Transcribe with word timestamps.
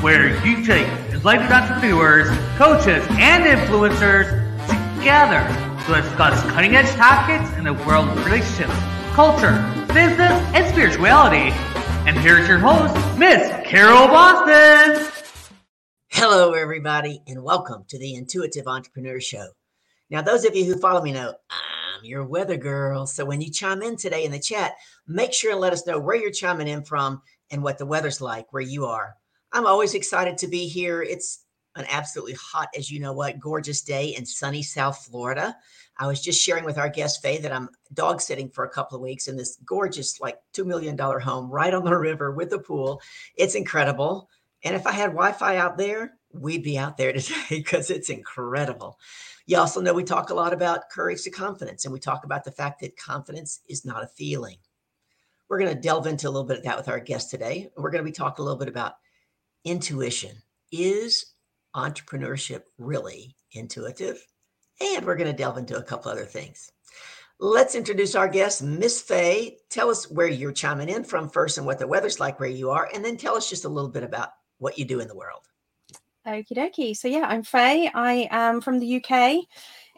where 0.00 0.28
you 0.46 0.64
take 0.64 0.86
enlightened 1.12 1.52
entrepreneurs, 1.52 2.26
coaches, 2.56 3.06
and 3.10 3.44
influencers 3.44 4.30
together 4.96 5.40
to 5.84 6.00
discuss 6.00 6.42
cutting 6.52 6.74
edge 6.74 6.88
topics 6.96 7.52
in 7.58 7.64
the 7.64 7.74
world 7.74 8.08
of 8.08 8.24
relationships, 8.24 8.72
culture, 9.12 9.52
business, 9.88 10.32
and 10.54 10.66
spirituality. 10.72 11.54
And 12.06 12.16
here's 12.16 12.48
your 12.48 12.58
host, 12.58 12.94
Miss 13.18 13.46
Carol 13.68 14.06
Boston. 14.08 15.06
Hello, 16.08 16.54
everybody, 16.54 17.22
and 17.26 17.42
welcome 17.42 17.84
to 17.88 17.98
the 17.98 18.14
Intuitive 18.14 18.66
Entrepreneur 18.66 19.20
Show. 19.20 19.48
Now, 20.08 20.22
those 20.22 20.46
of 20.46 20.56
you 20.56 20.64
who 20.64 20.80
follow 20.80 21.02
me 21.02 21.12
know 21.12 21.34
I'm 21.50 22.04
your 22.06 22.24
weather 22.24 22.56
girl. 22.56 23.06
So 23.06 23.26
when 23.26 23.42
you 23.42 23.50
chime 23.50 23.82
in 23.82 23.96
today 23.96 24.24
in 24.24 24.32
the 24.32 24.40
chat, 24.40 24.76
make 25.06 25.34
sure 25.34 25.52
and 25.52 25.60
let 25.60 25.74
us 25.74 25.86
know 25.86 25.98
where 25.98 26.16
you're 26.16 26.30
chiming 26.30 26.68
in 26.68 26.84
from 26.84 27.20
and 27.50 27.62
what 27.62 27.76
the 27.76 27.84
weather's 27.84 28.22
like 28.22 28.50
where 28.54 28.62
you 28.62 28.86
are. 28.86 29.16
I'm 29.52 29.66
always 29.66 29.94
excited 29.94 30.38
to 30.38 30.48
be 30.48 30.68
here. 30.68 31.02
It's 31.02 31.44
an 31.76 31.86
absolutely 31.90 32.34
hot, 32.34 32.68
as 32.76 32.90
you 32.90 33.00
know 33.00 33.12
what, 33.12 33.40
gorgeous 33.40 33.82
day 33.82 34.14
in 34.16 34.24
sunny 34.24 34.62
South 34.62 35.04
Florida. 35.04 35.56
I 35.98 36.06
was 36.06 36.22
just 36.22 36.42
sharing 36.42 36.64
with 36.64 36.78
our 36.78 36.88
guest 36.88 37.22
Faye 37.22 37.38
that 37.38 37.52
I'm 37.52 37.68
dog 37.92 38.20
sitting 38.20 38.48
for 38.48 38.64
a 38.64 38.70
couple 38.70 38.96
of 38.96 39.02
weeks 39.02 39.28
in 39.28 39.36
this 39.36 39.58
gorgeous, 39.64 40.20
like 40.20 40.38
$2 40.54 40.64
million 40.64 40.96
home 40.98 41.50
right 41.50 41.74
on 41.74 41.84
the 41.84 41.96
river 41.96 42.32
with 42.32 42.52
a 42.52 42.58
pool. 42.58 43.00
It's 43.36 43.54
incredible. 43.54 44.28
And 44.62 44.74
if 44.74 44.86
I 44.86 44.92
had 44.92 45.10
Wi 45.10 45.32
Fi 45.32 45.56
out 45.56 45.78
there, 45.78 46.14
we'd 46.32 46.62
be 46.62 46.78
out 46.78 46.96
there 46.96 47.12
today 47.14 47.38
because 47.50 47.90
it's 47.90 48.10
incredible. 48.10 48.98
You 49.46 49.58
also 49.58 49.80
know 49.80 49.92
we 49.92 50.04
talk 50.04 50.30
a 50.30 50.34
lot 50.34 50.52
about 50.52 50.90
courage 50.90 51.22
to 51.22 51.30
confidence, 51.30 51.84
and 51.84 51.92
we 51.92 51.98
talk 51.98 52.24
about 52.24 52.44
the 52.44 52.52
fact 52.52 52.80
that 52.80 52.96
confidence 52.96 53.60
is 53.68 53.84
not 53.84 54.04
a 54.04 54.08
feeling. 54.08 54.58
We're 55.48 55.58
going 55.58 55.74
to 55.74 55.80
delve 55.80 56.06
into 56.06 56.28
a 56.28 56.30
little 56.30 56.46
bit 56.46 56.58
of 56.58 56.64
that 56.64 56.76
with 56.76 56.88
our 56.88 57.00
guest 57.00 57.30
today. 57.30 57.68
We're 57.76 57.90
going 57.90 58.04
to 58.04 58.08
be 58.08 58.14
talking 58.14 58.42
a 58.42 58.44
little 58.44 58.58
bit 58.58 58.68
about 58.68 58.94
intuition. 59.64 60.36
Is 60.72 61.34
entrepreneurship 61.74 62.62
really 62.78 63.36
intuitive? 63.52 64.24
And 64.80 65.04
we're 65.04 65.16
going 65.16 65.30
to 65.30 65.36
delve 65.36 65.58
into 65.58 65.76
a 65.76 65.82
couple 65.82 66.10
other 66.10 66.24
things. 66.24 66.70
Let's 67.38 67.74
introduce 67.74 68.14
our 68.14 68.28
guest, 68.28 68.62
Miss 68.62 69.00
Faye. 69.00 69.56
Tell 69.70 69.90
us 69.90 70.10
where 70.10 70.26
you're 70.26 70.52
chiming 70.52 70.90
in 70.90 71.04
from 71.04 71.30
first 71.30 71.56
and 71.56 71.66
what 71.66 71.78
the 71.78 71.86
weather's 71.86 72.20
like 72.20 72.38
where 72.38 72.48
you 72.48 72.70
are, 72.70 72.88
and 72.94 73.04
then 73.04 73.16
tell 73.16 73.34
us 73.34 73.48
just 73.48 73.64
a 73.64 73.68
little 73.68 73.90
bit 73.90 74.02
about 74.02 74.28
what 74.58 74.78
you 74.78 74.84
do 74.84 75.00
in 75.00 75.08
the 75.08 75.16
world. 75.16 75.46
Okie 76.26 76.52
dokie. 76.52 76.94
So, 76.94 77.08
yeah, 77.08 77.24
I'm 77.26 77.42
Faye. 77.42 77.90
I 77.94 78.28
am 78.30 78.60
from 78.60 78.78
the 78.78 79.02
UK. 79.02 79.44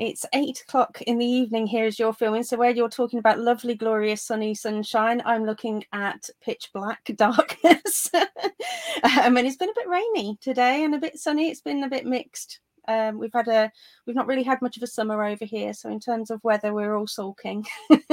It's 0.03 0.27
eight 0.33 0.61
o'clock 0.63 1.01
in 1.03 1.19
the 1.19 1.25
evening 1.25 1.65
here 1.69 1.87
as 1.87 1.97
you're 1.97 2.13
filming. 2.13 2.43
So, 2.43 2.57
where 2.57 2.73
you're 2.73 2.89
talking 2.89 3.21
about 3.21 3.39
lovely, 3.39 3.77
glorious, 3.77 4.21
sunny 4.21 4.53
sunshine, 4.53 5.23
I'm 5.25 5.47
looking 5.47 5.85
at 5.93 6.29
pitch 6.41 6.71
black 6.75 7.05
darkness. 7.15 8.11
um, 8.13 9.37
and 9.37 9.47
it's 9.47 9.55
been 9.55 9.69
a 9.69 9.75
bit 9.77 9.87
rainy 9.87 10.37
today 10.41 10.83
and 10.83 10.97
a 10.97 10.99
bit 10.99 11.21
sunny. 11.21 11.51
It's 11.51 11.61
been 11.61 11.85
a 11.85 11.89
bit 11.89 12.05
mixed. 12.05 12.59
Um, 12.89 13.17
we've 13.17 13.33
had 13.33 13.47
a, 13.47 13.71
we've 14.05 14.17
not 14.17 14.27
really 14.27 14.43
had 14.43 14.61
much 14.61 14.77
of 14.77 14.83
a 14.83 14.89
summer 14.89 15.23
over 15.23 15.45
here. 15.45 15.73
So, 15.73 15.89
in 15.89 16.01
terms 16.01 16.33
of 16.33 16.43
weather, 16.43 16.75
we're 16.75 16.97
all 16.97 17.07
sulking. 17.07 17.65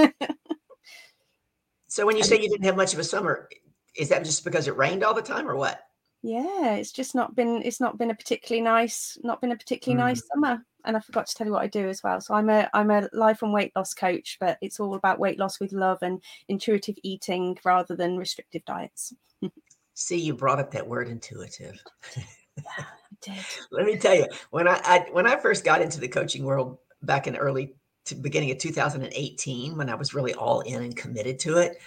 so, 1.88 2.06
when 2.06 2.18
you 2.18 2.24
say 2.24 2.36
you 2.40 2.50
didn't 2.50 2.66
have 2.66 2.78
much 2.78 2.94
of 2.94 3.00
a 3.00 3.04
summer, 3.04 3.50
is 3.98 4.10
that 4.10 4.24
just 4.26 4.44
because 4.44 4.68
it 4.68 4.78
rained 4.78 5.04
all 5.04 5.16
the 5.16 5.24
time 5.24 5.50
or 5.50 5.56
what? 5.56 5.89
Yeah 6.22 6.76
it's 6.76 6.92
just 6.92 7.16
not 7.16 7.36
been 7.36 7.62
it's 7.64 7.80
not 7.80 7.98
been 7.98 8.12
a 8.12 8.16
particularly 8.16 8.62
nice 8.62 9.18
not 9.24 9.40
been 9.40 9.52
a 9.52 9.58
particularly 9.58 10.02
mm. 10.02 10.06
nice 10.06 10.22
summer 10.34 10.66
and 10.86 10.98
i 10.98 11.00
forgot 11.00 11.26
to 11.28 11.34
tell 11.34 11.48
you 11.48 11.54
what 11.54 11.62
i 11.62 11.68
do 11.68 11.88
as 11.88 12.04
well 12.04 12.20
so 12.20 12.34
i'm 12.34 12.50
a 12.50 12.70
i'm 12.74 12.92
a 12.92 13.08
life 13.14 13.42
and 13.42 13.54
weight 13.54 13.72
loss 13.76 13.94
coach 13.94 14.38
but 14.40 14.58
it's 14.62 14.80
all 14.80 14.96
about 14.96 15.20
weight 15.20 15.40
loss 15.40 15.60
with 15.60 15.72
love 15.72 15.98
and 16.02 16.22
intuitive 16.50 16.96
eating 17.04 17.58
rather 17.64 17.96
than 17.96 18.18
restrictive 18.18 18.64
diets 18.66 19.14
see 19.94 20.18
you 20.18 20.34
brought 20.34 20.60
up 20.60 20.72
that 20.72 20.88
word 20.88 21.08
intuitive 21.08 21.82
yeah, 22.18 22.86
did. 23.22 23.34
let 23.72 23.86
me 23.86 23.98
tell 23.98 24.16
you 24.16 24.28
when 24.50 24.68
I, 24.68 24.80
I 24.84 25.06
when 25.12 25.26
i 25.26 25.38
first 25.38 25.64
got 25.64 25.82
into 25.82 26.02
the 26.02 26.08
coaching 26.08 26.44
world 26.44 26.80
back 27.02 27.28
in 27.28 27.38
early 27.38 27.76
to 28.06 28.16
beginning 28.16 28.52
of 28.52 28.58
2018 28.58 29.78
when 29.78 29.90
i 29.90 29.96
was 29.96 30.14
really 30.14 30.34
all 30.34 30.60
in 30.62 30.84
and 30.84 30.96
committed 30.98 31.40
to 31.40 31.60
it 31.60 31.78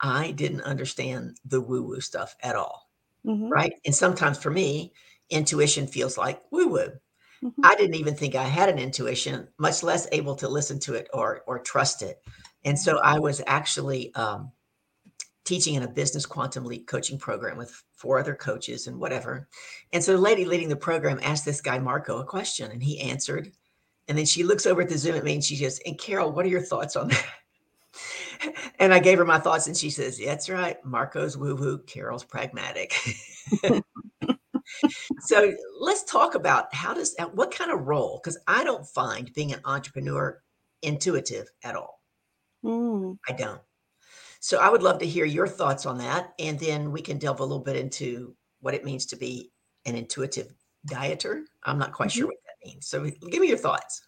i 0.00 0.30
didn't 0.30 0.62
understand 0.62 1.36
the 1.44 1.60
woo 1.60 1.82
woo 1.82 2.00
stuff 2.00 2.34
at 2.42 2.56
all 2.56 2.83
mm-hmm. 3.26 3.48
right? 3.48 3.74
And 3.84 3.94
sometimes 3.94 4.38
for 4.38 4.50
me, 4.50 4.92
intuition 5.30 5.86
feels 5.86 6.18
like 6.18 6.42
woo 6.50 6.68
woo. 6.68 6.88
Mm-hmm. 7.42 7.60
I 7.64 7.74
didn't 7.76 7.96
even 7.96 8.14
think 8.14 8.34
I 8.34 8.44
had 8.44 8.68
an 8.68 8.78
intuition, 8.78 9.48
much 9.58 9.82
less 9.82 10.08
able 10.12 10.34
to 10.36 10.48
listen 10.48 10.78
to 10.80 10.94
it 10.94 11.08
or 11.12 11.42
or 11.46 11.58
trust 11.58 12.02
it. 12.02 12.22
And 12.64 12.78
so 12.78 12.98
I 12.98 13.18
was 13.18 13.42
actually 13.46 14.14
um, 14.14 14.50
teaching 15.44 15.74
in 15.74 15.82
a 15.82 15.88
business 15.88 16.24
quantum 16.24 16.64
leap 16.64 16.86
coaching 16.86 17.18
program 17.18 17.58
with 17.58 17.82
four 17.96 18.18
other 18.18 18.34
coaches 18.34 18.86
and 18.86 18.98
whatever. 18.98 19.48
And 19.92 20.02
so 20.02 20.12
the 20.12 20.22
lady 20.22 20.46
leading 20.46 20.68
the 20.68 20.76
program 20.76 21.20
asked 21.22 21.44
this 21.44 21.60
guy 21.60 21.78
Marco 21.78 22.18
a 22.18 22.24
question, 22.24 22.70
and 22.70 22.82
he 22.82 23.00
answered. 23.00 23.52
And 24.08 24.18
then 24.18 24.26
she 24.26 24.42
looks 24.42 24.66
over 24.66 24.82
at 24.82 24.88
the 24.88 24.98
Zoom 24.98 25.16
at 25.16 25.24
me 25.24 25.34
and 25.34 25.44
she 25.44 25.56
says, 25.56 25.80
"And 25.86 25.98
Carol, 25.98 26.32
what 26.32 26.44
are 26.44 26.50
your 26.50 26.62
thoughts 26.62 26.96
on 26.96 27.08
that?" 27.08 27.26
and 28.78 28.92
I 28.92 28.98
gave 28.98 29.18
her 29.18 29.24
my 29.24 29.38
thoughts, 29.38 29.66
and 29.66 29.76
she 29.76 29.90
says, 29.90 30.18
That's 30.18 30.48
right. 30.48 30.76
Marco's 30.84 31.36
woo 31.36 31.56
woo, 31.56 31.78
Carol's 31.78 32.24
pragmatic. 32.24 32.94
so 35.20 35.52
let's 35.80 36.04
talk 36.04 36.34
about 36.34 36.74
how 36.74 36.94
does 36.94 37.16
what 37.32 37.54
kind 37.54 37.70
of 37.70 37.86
role, 37.86 38.20
because 38.22 38.38
I 38.46 38.64
don't 38.64 38.86
find 38.86 39.32
being 39.32 39.52
an 39.52 39.60
entrepreneur 39.64 40.42
intuitive 40.82 41.48
at 41.62 41.76
all. 41.76 42.00
Mm. 42.64 43.18
I 43.28 43.32
don't. 43.32 43.60
So 44.40 44.58
I 44.58 44.68
would 44.68 44.82
love 44.82 44.98
to 44.98 45.06
hear 45.06 45.24
your 45.24 45.46
thoughts 45.46 45.86
on 45.86 45.98
that. 45.98 46.34
And 46.38 46.58
then 46.58 46.92
we 46.92 47.00
can 47.00 47.18
delve 47.18 47.40
a 47.40 47.44
little 47.44 47.64
bit 47.64 47.76
into 47.76 48.36
what 48.60 48.74
it 48.74 48.84
means 48.84 49.06
to 49.06 49.16
be 49.16 49.50
an 49.86 49.94
intuitive 49.94 50.52
dieter. 50.86 51.44
I'm 51.62 51.78
not 51.78 51.92
quite 51.92 52.10
mm-hmm. 52.10 52.18
sure 52.18 52.26
what 52.26 52.36
that 52.46 52.66
means. 52.68 52.86
So 52.86 53.04
give 53.04 53.40
me 53.40 53.48
your 53.48 53.58
thoughts. 53.58 54.06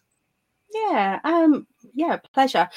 Yeah, 0.73 1.19
um, 1.23 1.65
yeah, 1.93 2.17
pleasure. 2.33 2.69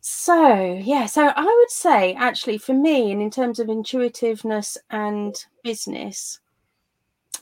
So, 0.00 0.80
yeah, 0.82 1.06
so 1.06 1.32
I 1.34 1.44
would 1.44 1.70
say 1.70 2.14
actually 2.14 2.58
for 2.58 2.72
me, 2.72 3.10
and 3.10 3.20
in 3.20 3.30
terms 3.30 3.58
of 3.58 3.68
intuitiveness 3.68 4.78
and 4.90 5.34
business, 5.64 6.40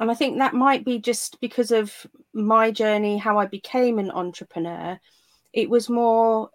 and 0.00 0.10
I 0.10 0.14
think 0.14 0.38
that 0.38 0.54
might 0.54 0.84
be 0.84 0.98
just 0.98 1.40
because 1.40 1.70
of 1.70 2.06
my 2.32 2.70
journey, 2.70 3.18
how 3.18 3.38
I 3.38 3.46
became 3.46 3.98
an 3.98 4.10
entrepreneur. 4.10 4.98
It 5.52 5.70
was 5.70 5.88
more 5.88 6.50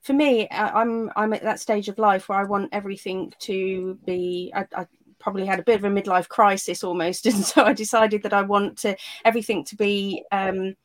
for 0.00 0.12
me. 0.12 0.48
I'm 0.50 1.10
I'm 1.16 1.32
at 1.32 1.42
that 1.42 1.60
stage 1.60 1.88
of 1.88 1.98
life 1.98 2.28
where 2.28 2.38
I 2.38 2.44
want 2.44 2.70
everything 2.72 3.32
to 3.40 3.98
be. 4.06 4.52
I, 4.54 4.66
I 4.74 4.86
probably 5.18 5.44
had 5.44 5.58
a 5.58 5.64
bit 5.64 5.76
of 5.76 5.84
a 5.84 5.88
midlife 5.88 6.28
crisis 6.28 6.84
almost, 6.84 7.26
and 7.26 7.44
so 7.44 7.64
I 7.64 7.72
decided 7.72 8.22
that 8.22 8.32
I 8.32 8.42
want 8.42 8.78
to 8.78 8.96
everything 9.24 9.64
to 9.64 9.76
be 9.76 10.24
um, 10.32 10.76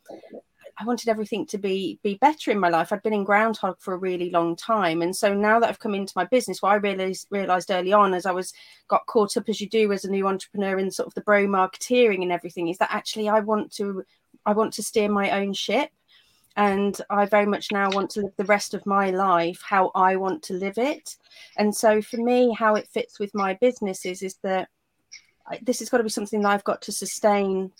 I 0.77 0.85
wanted 0.85 1.09
everything 1.09 1.45
to 1.47 1.57
be 1.57 1.99
be 2.03 2.15
better 2.15 2.49
in 2.49 2.59
my 2.59 2.69
life. 2.69 2.91
I'd 2.91 3.03
been 3.03 3.13
in 3.13 3.23
groundhog 3.23 3.79
for 3.79 3.93
a 3.93 3.97
really 3.97 4.31
long 4.31 4.55
time, 4.55 5.01
and 5.01 5.15
so 5.15 5.33
now 5.33 5.59
that 5.59 5.69
I've 5.69 5.79
come 5.79 5.93
into 5.93 6.13
my 6.15 6.25
business, 6.25 6.61
what 6.61 6.71
I 6.71 6.75
realized 6.75 7.27
realized 7.29 7.69
early 7.69 7.93
on 7.93 8.13
as 8.13 8.25
I 8.25 8.31
was 8.31 8.53
got 8.87 9.05
caught 9.05 9.37
up 9.37 9.49
as 9.49 9.61
you 9.61 9.69
do 9.69 9.91
as 9.91 10.03
a 10.03 10.11
new 10.11 10.27
entrepreneur 10.27 10.79
in 10.79 10.89
sort 10.89 11.07
of 11.07 11.13
the 11.13 11.21
bro 11.21 11.45
marketeering 11.47 12.23
and 12.23 12.31
everything 12.31 12.69
is 12.69 12.77
that 12.79 12.91
actually 12.91 13.29
I 13.29 13.39
want 13.41 13.71
to 13.73 14.03
I 14.45 14.53
want 14.53 14.73
to 14.73 14.83
steer 14.83 15.09
my 15.09 15.29
own 15.31 15.53
ship, 15.53 15.91
and 16.55 16.99
I 17.09 17.25
very 17.25 17.45
much 17.45 17.71
now 17.71 17.91
want 17.91 18.09
to 18.11 18.21
live 18.21 18.33
the 18.37 18.45
rest 18.45 18.73
of 18.73 18.85
my 18.85 19.11
life 19.11 19.61
how 19.63 19.91
I 19.93 20.15
want 20.15 20.41
to 20.43 20.53
live 20.53 20.77
it. 20.77 21.17
And 21.57 21.75
so 21.75 22.01
for 22.01 22.17
me, 22.17 22.51
how 22.57 22.75
it 22.75 22.87
fits 22.87 23.19
with 23.19 23.33
my 23.35 23.53
businesses 23.61 24.23
is 24.23 24.37
that 24.43 24.69
this 25.61 25.79
has 25.79 25.89
got 25.89 25.97
to 25.97 26.03
be 26.03 26.09
something 26.09 26.41
that 26.41 26.49
I've 26.49 26.63
got 26.63 26.81
to 26.83 26.91
sustain 26.91 27.71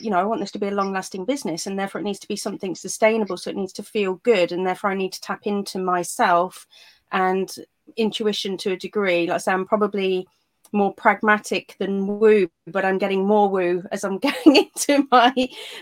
you 0.00 0.10
know, 0.10 0.18
I 0.18 0.24
want 0.24 0.40
this 0.40 0.50
to 0.52 0.58
be 0.58 0.68
a 0.68 0.72
long 0.72 0.92
lasting 0.92 1.24
business 1.24 1.66
and 1.66 1.78
therefore 1.78 2.00
it 2.00 2.04
needs 2.04 2.18
to 2.20 2.28
be 2.28 2.36
something 2.36 2.74
sustainable. 2.74 3.36
So 3.36 3.50
it 3.50 3.56
needs 3.56 3.72
to 3.74 3.82
feel 3.82 4.14
good. 4.16 4.52
And 4.52 4.66
therefore 4.66 4.90
I 4.90 4.94
need 4.94 5.12
to 5.12 5.20
tap 5.20 5.46
into 5.46 5.78
myself 5.78 6.66
and 7.12 7.54
intuition 7.96 8.56
to 8.58 8.72
a 8.72 8.76
degree. 8.76 9.26
Like 9.26 9.36
I 9.36 9.38
say, 9.38 9.52
I'm 9.52 9.66
probably 9.66 10.26
more 10.72 10.92
pragmatic 10.92 11.76
than 11.78 12.18
woo, 12.18 12.50
but 12.66 12.84
I'm 12.84 12.98
getting 12.98 13.24
more 13.24 13.48
woo 13.48 13.84
as 13.92 14.02
I'm 14.02 14.18
going 14.44 14.56
into 14.56 15.06
my 15.10 15.32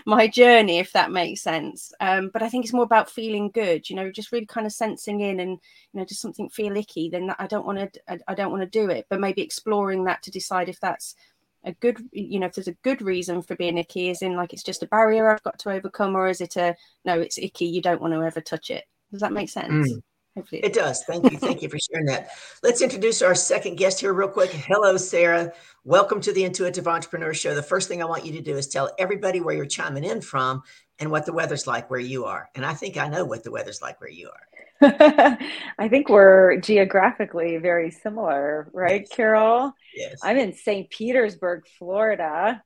my 0.05 0.27
journey, 0.27 0.79
if 0.79 0.93
that 0.93 1.11
makes 1.11 1.41
sense. 1.41 1.91
Um, 1.99 2.29
but 2.31 2.43
I 2.43 2.49
think 2.49 2.63
it's 2.63 2.73
more 2.73 2.83
about 2.83 3.09
feeling 3.09 3.49
good, 3.49 3.89
you 3.89 3.95
know, 3.95 4.11
just 4.11 4.31
really 4.31 4.45
kind 4.45 4.67
of 4.67 4.71
sensing 4.71 5.21
in 5.21 5.39
and 5.39 5.51
you 5.51 5.99
know, 5.99 6.05
does 6.05 6.19
something 6.19 6.49
feel 6.49 6.77
icky? 6.77 7.09
Then 7.09 7.33
I 7.39 7.47
don't 7.47 7.65
want 7.65 7.93
to 7.93 8.01
I, 8.07 8.19
I 8.27 8.35
don't 8.35 8.51
want 8.51 8.61
to 8.61 8.79
do 8.79 8.89
it, 8.89 9.07
but 9.09 9.19
maybe 9.19 9.41
exploring 9.41 10.03
that 10.05 10.21
to 10.23 10.31
decide 10.31 10.69
if 10.69 10.79
that's 10.79 11.15
a 11.65 11.73
good 11.73 11.97
you 12.11 12.39
know 12.39 12.47
if 12.47 12.53
there's 12.53 12.67
a 12.67 12.77
good 12.83 13.01
reason 13.01 13.41
for 13.41 13.55
being 13.55 13.77
icky 13.77 14.09
is 14.09 14.21
in 14.21 14.35
like 14.35 14.53
it's 14.53 14.63
just 14.63 14.83
a 14.83 14.87
barrier 14.87 15.29
i've 15.29 15.43
got 15.43 15.57
to 15.59 15.71
overcome 15.71 16.15
or 16.15 16.27
is 16.27 16.41
it 16.41 16.55
a 16.57 16.75
no 17.05 17.19
it's 17.19 17.37
icky 17.37 17.65
you 17.65 17.81
don't 17.81 18.01
want 18.01 18.13
to 18.13 18.21
ever 18.21 18.41
touch 18.41 18.69
it. 18.69 18.83
Does 19.11 19.21
that 19.21 19.31
make 19.31 19.49
sense? 19.49 19.71
Mm. 19.71 20.01
hopefully 20.35 20.61
it 20.63 20.73
does. 20.73 21.03
Thank 21.03 21.31
you. 21.31 21.37
Thank 21.37 21.61
you 21.61 21.69
for 21.69 21.77
sharing 21.77 22.07
that. 22.07 22.31
Let's 22.63 22.81
introduce 22.81 23.21
our 23.21 23.35
second 23.35 23.75
guest 23.75 23.99
here 23.99 24.13
real 24.13 24.27
quick. 24.27 24.49
Hello 24.51 24.97
sarah. 24.97 25.53
Welcome 25.83 26.19
to 26.21 26.33
the 26.33 26.43
intuitive 26.43 26.87
entrepreneur 26.87 27.33
show. 27.33 27.53
The 27.53 27.63
first 27.63 27.87
thing 27.87 28.01
i 28.01 28.05
want 28.05 28.25
you 28.25 28.33
to 28.33 28.41
do 28.41 28.57
is 28.57 28.67
tell 28.67 28.91
everybody 28.97 29.39
where 29.39 29.55
you're 29.55 29.65
chiming 29.65 30.03
in 30.03 30.21
from 30.21 30.63
and 30.99 31.11
what 31.11 31.25
the 31.25 31.33
weather's 31.33 31.67
like 31.67 31.89
where 31.89 31.99
you 31.99 32.25
are. 32.25 32.49
And 32.55 32.65
i 32.65 32.73
think 32.73 32.97
i 32.97 33.07
know 33.07 33.25
what 33.25 33.43
the 33.43 33.51
weather's 33.51 33.81
like 33.81 34.01
where 34.01 34.09
you 34.09 34.27
are 34.27 34.52
I 35.79 35.87
think 35.89 36.09
we're 36.09 36.57
geographically 36.57 37.57
very 37.57 37.91
similar, 37.91 38.69
right, 38.73 39.01
yes. 39.01 39.09
Carol? 39.15 39.73
Yes. 39.95 40.19
I'm 40.23 40.37
in 40.37 40.53
St. 40.53 40.89
Petersburg, 40.89 41.63
Florida. 41.79 42.61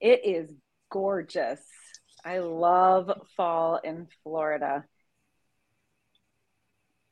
It 0.00 0.20
is 0.24 0.50
gorgeous. 0.90 1.60
I 2.24 2.38
love 2.38 3.10
fall 3.36 3.80
in 3.82 4.08
Florida. 4.22 4.84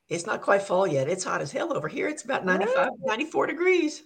It's 0.07 0.25
not 0.25 0.41
quite 0.41 0.61
fall 0.61 0.85
yet. 0.85 1.07
It's 1.09 1.23
hot 1.23 1.41
as 1.41 1.51
hell 1.51 1.73
over 1.73 1.87
here. 1.87 2.07
It's 2.07 2.23
about 2.23 2.45
95, 2.45 2.89
94 2.99 3.47
degrees. 3.47 4.03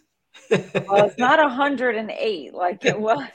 well, 0.49 1.05
it's 1.05 1.17
not 1.17 1.39
108 1.43 2.53
like 2.53 2.85
it 2.85 2.99
was. 2.99 3.27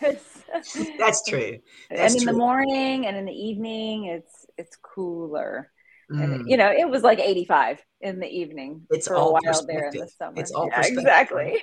That's 0.99 1.22
true. 1.28 1.58
That's 1.90 2.14
and 2.14 2.22
in 2.22 2.22
true. 2.22 2.32
the 2.32 2.38
morning 2.38 3.06
and 3.06 3.17
in 3.17 3.25
the 3.25 3.32
evening, 3.32 4.06
it's 4.06 4.46
it's 4.56 4.76
cooler. 4.76 5.70
Mm. 6.11 6.49
You 6.49 6.57
know, 6.57 6.71
it 6.71 6.89
was 6.89 7.03
like 7.03 7.21
85 7.21 7.85
in 8.01 8.19
the 8.19 8.27
evening 8.27 8.83
it's 8.91 9.07
for 9.07 9.15
a 9.15 9.31
while 9.31 9.67
there 9.67 9.89
in 9.89 10.01
the 10.01 10.09
summer. 10.09 10.33
It's 10.37 10.51
all 10.51 10.67
yeah, 10.67 10.83
exactly. 10.85 11.62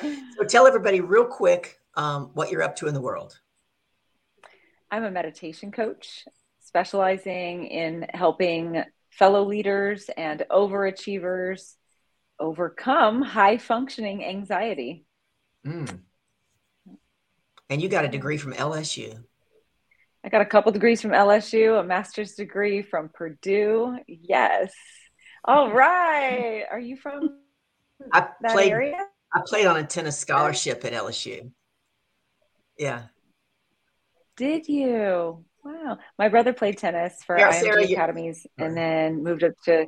so 0.00 0.44
tell 0.46 0.66
everybody 0.66 1.00
real 1.00 1.24
quick 1.24 1.78
um, 1.94 2.30
what 2.34 2.50
you're 2.50 2.62
up 2.62 2.76
to 2.76 2.86
in 2.86 2.94
the 2.94 3.00
world. 3.00 3.40
I'm 4.90 5.04
a 5.04 5.10
meditation 5.10 5.72
coach 5.72 6.24
specializing 6.60 7.66
in 7.66 8.06
helping 8.12 8.84
fellow 9.10 9.44
leaders 9.44 10.10
and 10.16 10.44
overachievers 10.50 11.74
overcome 12.38 13.22
high 13.22 13.56
functioning 13.56 14.24
anxiety. 14.24 15.04
Mm. 15.66 16.00
And 17.70 17.82
you 17.82 17.88
got 17.88 18.04
a 18.04 18.08
degree 18.08 18.36
from 18.36 18.52
LSU. 18.52 19.24
I 20.28 20.30
got 20.30 20.42
a 20.42 20.44
couple 20.44 20.70
degrees 20.72 21.00
from 21.00 21.12
LSU, 21.12 21.80
a 21.80 21.82
master's 21.82 22.34
degree 22.34 22.82
from 22.82 23.08
Purdue. 23.08 23.96
Yes. 24.06 24.74
All 25.42 25.68
mm-hmm. 25.68 25.76
right. 25.78 26.64
Are 26.70 26.78
you 26.78 26.98
from 26.98 27.38
I 28.12 28.28
that 28.42 28.52
played, 28.52 28.70
area? 28.70 29.06
I 29.34 29.40
played 29.46 29.64
on 29.64 29.78
a 29.78 29.84
tennis 29.84 30.18
scholarship 30.18 30.84
at 30.84 30.92
LSU. 30.92 31.50
Yeah. 32.78 33.04
Did 34.36 34.68
you? 34.68 35.46
Wow. 35.64 35.96
My 36.18 36.28
brother 36.28 36.52
played 36.52 36.76
tennis 36.76 37.24
for 37.24 37.38
Yeah, 37.38 37.50
IMG 37.50 37.60
Sarah, 37.60 37.84
academies 37.84 38.46
and 38.58 38.76
then 38.76 39.22
moved 39.22 39.44
up 39.44 39.52
to. 39.64 39.86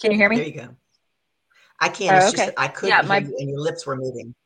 Can 0.00 0.12
you 0.12 0.16
hear 0.16 0.28
me? 0.28 0.36
There 0.36 0.46
you 0.46 0.52
go. 0.52 0.68
I 1.80 1.88
can't. 1.88 2.12
Oh, 2.12 2.16
it's 2.18 2.26
just 2.26 2.36
okay. 2.36 2.46
that 2.46 2.54
I 2.56 2.68
couldn't 2.68 2.90
Yeah, 2.90 3.00
hear 3.00 3.08
my- 3.08 3.18
you 3.18 3.36
and 3.36 3.50
your 3.50 3.58
lips 3.58 3.84
were 3.84 3.96
moving. 3.96 4.36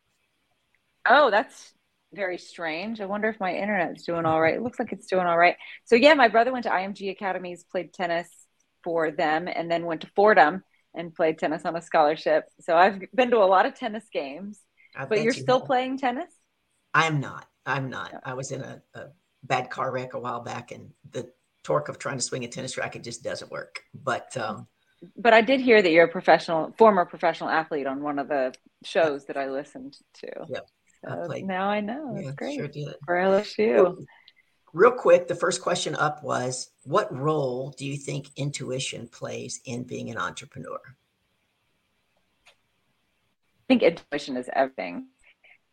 Oh, 1.05 1.31
that's 1.31 1.75
very 2.13 2.39
strange. 2.39 3.01
I 3.01 3.07
wonder 3.07 3.29
if 3.29 3.41
my 3.41 3.55
internet's 3.55 4.05
doing 4.05 4.25
all 4.27 4.41
right. 4.41 4.55
It 4.55 4.63
looks 4.63 4.79
like 4.79 4.93
it's 4.93 5.07
doing 5.07 5.27
all 5.27 5.37
right. 5.39 5.57
So 5.85 5.97
yeah, 5.97 6.15
my 6.15 6.29
brother 6.29 6.53
went 6.53 6.65
to 6.65 6.71
IMG 6.71 7.11
academies, 7.11 7.65
played 7.65 7.93
tennis 7.93 8.29
for 8.85 9.11
them, 9.11 9.49
and 9.49 9.71
then 9.71 9.85
went 9.87 10.03
to 10.03 10.11
Fordham 10.15 10.63
and 10.95 11.15
played 11.15 11.39
tennis 11.39 11.65
on 11.65 11.77
a 11.77 11.83
scholarship. 11.83 12.45
So 12.61 12.77
I've 12.77 13.01
been 13.15 13.31
to 13.33 13.39
a 13.39 13.45
lot 13.45 13.67
of 13.67 13.75
tennis 13.75 14.05
games. 14.13 14.61
I 14.95 15.07
But 15.09 15.21
you're 15.21 15.33
you 15.33 15.33
still 15.33 15.59
have. 15.59 15.67
playing 15.67 15.99
tennis? 15.99 16.31
I'm 16.95 17.21
not. 17.21 17.47
I'm 17.65 17.91
not. 17.91 18.17
I 18.25 18.35
was 18.35 18.51
in 18.53 18.63
a, 18.63 18.83
a 18.95 19.07
bad 19.43 19.71
car 19.71 19.91
wreck 19.93 20.15
a 20.15 20.19
while 20.19 20.41
back, 20.41 20.73
and 20.73 20.91
the 21.11 21.31
torque 21.63 21.89
of 21.89 21.99
trying 21.99 22.17
to 22.19 22.23
swing 22.23 22.45
a 22.45 22.49
tennis 22.49 22.77
racket 22.79 23.03
just 23.03 23.23
doesn't 23.23 23.51
work. 23.51 23.83
But 23.95 24.37
um, 24.37 24.69
But 25.17 25.35
I 25.35 25.43
did 25.43 25.61
hear 25.61 25.83
that 25.83 25.91
you're 25.91 26.07
a 26.07 26.09
professional, 26.09 26.73
former 26.79 27.05
professional 27.05 27.51
athlete 27.51 27.87
on 27.87 28.03
one 28.03 28.19
of 28.19 28.29
the 28.29 28.55
shows 28.85 29.27
that 29.27 29.37
I 29.37 29.51
listened 29.51 29.97
to. 30.21 30.47
Yep. 30.49 30.69
I 31.07 31.11
uh, 31.11 31.27
played- 31.27 31.47
now 31.47 31.69
I 31.69 31.81
know. 31.81 32.15
That's 32.15 32.27
yeah, 32.27 32.33
great 32.33 32.57
sure 32.57 32.69
did. 32.69 32.95
for 33.05 33.15
LSU. 33.15 34.05
Real 34.73 34.93
quick, 34.93 35.27
the 35.27 35.35
first 35.35 35.63
question 35.63 35.95
up 35.95 36.23
was 36.23 36.71
What 36.85 37.15
role 37.17 37.71
do 37.79 37.87
you 37.87 37.97
think 37.97 38.29
intuition 38.37 39.09
plays 39.09 39.61
in 39.65 39.85
being 39.85 40.11
an 40.11 40.19
entrepreneur? 40.19 40.79
I 42.47 42.53
think 43.69 43.83
intuition 43.83 44.37
is 44.37 44.49
everything, 44.53 45.07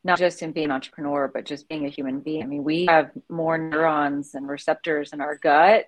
not 0.04 0.18
just 0.18 0.42
in 0.42 0.52
being 0.52 0.66
an 0.66 0.72
entrepreneur, 0.72 1.30
but 1.32 1.46
just 1.46 1.68
being 1.68 1.86
a 1.86 1.90
human 1.90 2.22
being. 2.22 2.44
I 2.44 2.46
mean, 2.46 2.64
we 2.64 2.86
have 2.86 3.12
more 3.30 3.58
neurons 3.58 4.36
and 4.36 4.48
receptors 4.48 5.14
in 5.14 5.22
our 5.22 5.38
gut, 5.38 5.86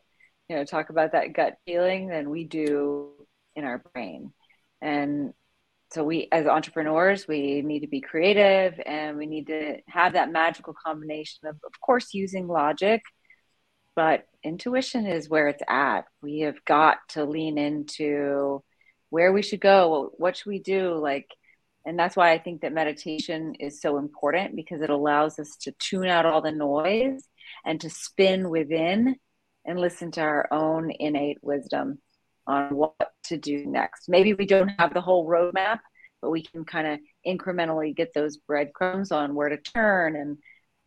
you 0.50 0.56
know, 0.56 0.66
talk 0.66 0.90
about 0.90 1.14
that 1.14 1.34
gut 1.34 1.58
feeling 1.66 2.08
than 2.08 2.30
we 2.30 2.44
do 2.44 3.12
in 3.56 3.64
our 3.64 3.80
brain. 3.94 4.34
And 4.82 5.34
so 5.96 6.04
we 6.04 6.28
as 6.32 6.46
entrepreneurs, 6.46 7.26
we 7.28 7.62
need 7.62 7.80
to 7.82 7.88
be 7.88 8.02
creative 8.02 8.80
and 8.86 9.18
we 9.18 9.26
need 9.28 9.48
to 9.48 9.78
have 9.88 10.14
that 10.14 10.32
magical 10.32 10.76
combination 10.86 11.48
of 11.48 11.56
of 11.66 11.80
course 11.80 12.14
using 12.14 12.48
logic, 12.48 13.02
but 13.96 14.28
intuition 14.44 15.06
is 15.08 15.30
where 15.30 15.48
it's 15.48 15.64
at. 15.70 16.06
We 16.22 16.42
have 16.42 16.64
got 16.66 16.98
to 17.12 17.24
lean 17.26 17.58
into 17.58 18.62
where 19.10 19.32
we 19.32 19.42
should 19.42 19.62
go, 19.62 20.12
what 20.18 20.36
should 20.38 20.50
we 20.50 20.60
do 20.60 20.96
like 20.96 21.28
and 21.86 21.98
that's 21.98 22.16
why 22.18 22.32
I 22.34 22.40
think 22.40 22.62
that 22.62 22.74
meditation 22.74 23.56
is 23.60 23.80
so 23.80 23.98
important 23.98 24.56
because 24.56 24.82
it 24.82 24.90
allows 24.90 25.40
us 25.40 25.56
to 25.62 25.72
tune 25.74 26.08
out 26.08 26.26
all 26.26 26.42
the 26.42 26.52
noise 26.52 27.28
and 27.64 27.80
to 27.82 27.90
spin 27.90 28.50
within 28.50 29.16
and 29.66 29.80
listen 29.80 30.12
to 30.12 30.22
our 30.22 30.48
own 30.52 30.92
innate 31.00 31.38
wisdom 31.42 32.00
on 32.48 32.76
what 32.76 32.94
to 33.26 33.38
do 33.38 33.66
next. 33.66 34.10
Maybe 34.10 34.34
we 34.34 34.46
don't 34.46 34.70
have 34.80 34.94
the 34.94 35.02
whole 35.02 35.28
roadmap, 35.28 35.80
but 36.22 36.30
we 36.30 36.42
can 36.42 36.66
kind 36.66 36.88
of 36.88 37.00
incrementally 37.26 37.96
get 37.96 38.14
those 38.14 38.38
breadcrumbs 38.38 39.12
on 39.12 39.36
where 39.36 39.50
to 39.50 39.58
turn 39.58 40.16
and 40.16 40.38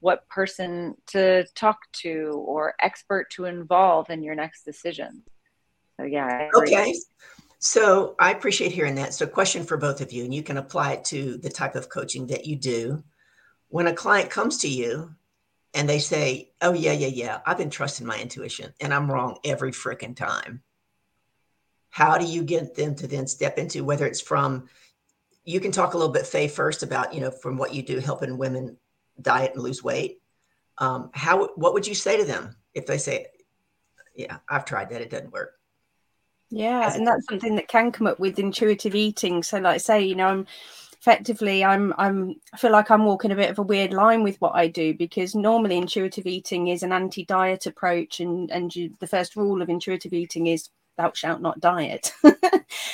what 0.00 0.28
person 0.28 0.94
to 1.08 1.44
talk 1.54 1.78
to 1.92 2.42
or 2.46 2.74
expert 2.80 3.30
to 3.32 3.46
involve 3.46 4.10
in 4.10 4.22
your 4.22 4.34
next 4.34 4.64
decision. 4.64 5.22
So, 5.98 6.06
yeah. 6.06 6.50
Okay. 6.54 6.94
So 7.58 8.14
I 8.20 8.30
appreciate 8.30 8.70
hearing 8.70 8.94
that. 8.96 9.14
So, 9.14 9.26
question 9.26 9.64
for 9.64 9.76
both 9.76 10.00
of 10.00 10.12
you, 10.12 10.24
and 10.24 10.32
you 10.32 10.44
can 10.44 10.58
apply 10.58 10.92
it 10.92 11.04
to 11.06 11.38
the 11.38 11.50
type 11.50 11.74
of 11.74 11.88
coaching 11.88 12.28
that 12.28 12.46
you 12.46 12.54
do. 12.54 13.02
When 13.68 13.88
a 13.88 13.92
client 13.92 14.30
comes 14.30 14.58
to 14.58 14.68
you 14.68 15.14
and 15.74 15.88
they 15.88 15.98
say, 15.98 16.52
Oh, 16.62 16.72
yeah, 16.72 16.92
yeah, 16.92 17.08
yeah, 17.08 17.40
I've 17.44 17.58
been 17.58 17.68
trusting 17.68 18.06
my 18.06 18.18
intuition 18.18 18.72
and 18.80 18.94
I'm 18.94 19.10
wrong 19.10 19.38
every 19.44 19.72
freaking 19.72 20.16
time. 20.16 20.62
How 21.90 22.18
do 22.18 22.24
you 22.24 22.42
get 22.42 22.74
them 22.74 22.94
to 22.96 23.06
then 23.06 23.26
step 23.26 23.58
into 23.58 23.84
whether 23.84 24.06
it's 24.06 24.20
from, 24.20 24.68
you 25.44 25.60
can 25.60 25.72
talk 25.72 25.94
a 25.94 25.98
little 25.98 26.12
bit, 26.12 26.26
Faye, 26.26 26.48
first 26.48 26.82
about, 26.82 27.14
you 27.14 27.20
know, 27.20 27.30
from 27.30 27.56
what 27.56 27.74
you 27.74 27.82
do 27.82 27.98
helping 27.98 28.36
women 28.36 28.76
diet 29.20 29.54
and 29.54 29.62
lose 29.62 29.82
weight. 29.82 30.20
Um, 30.78 31.10
how, 31.12 31.48
what 31.56 31.74
would 31.74 31.86
you 31.86 31.94
say 31.94 32.18
to 32.18 32.24
them 32.24 32.54
if 32.74 32.86
they 32.86 32.98
say, 32.98 33.26
Yeah, 34.14 34.38
I've 34.48 34.64
tried 34.64 34.90
that, 34.90 35.00
it 35.00 35.10
doesn't 35.10 35.32
work? 35.32 35.54
Yeah, 36.50 36.86
As 36.86 36.96
and 36.96 37.06
that's 37.06 37.26
something 37.28 37.56
that 37.56 37.68
can 37.68 37.92
come 37.92 38.06
up 38.06 38.18
with 38.18 38.38
intuitive 38.38 38.94
eating. 38.94 39.42
So, 39.42 39.58
like 39.58 39.74
I 39.74 39.78
say, 39.78 40.02
you 40.02 40.14
know, 40.14 40.28
I'm 40.28 40.46
effectively, 41.00 41.64
I'm, 41.64 41.94
I'm, 41.98 42.36
I 42.52 42.56
feel 42.56 42.72
like 42.72 42.90
I'm 42.90 43.04
walking 43.04 43.32
a 43.32 43.36
bit 43.36 43.50
of 43.50 43.58
a 43.58 43.62
weird 43.62 43.92
line 43.92 44.22
with 44.22 44.40
what 44.40 44.54
I 44.54 44.68
do 44.68 44.94
because 44.94 45.34
normally 45.34 45.76
intuitive 45.76 46.26
eating 46.26 46.68
is 46.68 46.82
an 46.82 46.92
anti-diet 46.92 47.66
approach, 47.66 48.20
and 48.20 48.50
and 48.50 48.74
you, 48.74 48.94
the 48.98 49.06
first 49.06 49.36
rule 49.36 49.62
of 49.62 49.68
intuitive 49.68 50.12
eating 50.12 50.46
is 50.46 50.70
thou 50.98 51.12
shalt 51.14 51.40
not 51.40 51.60
diet. 51.60 52.12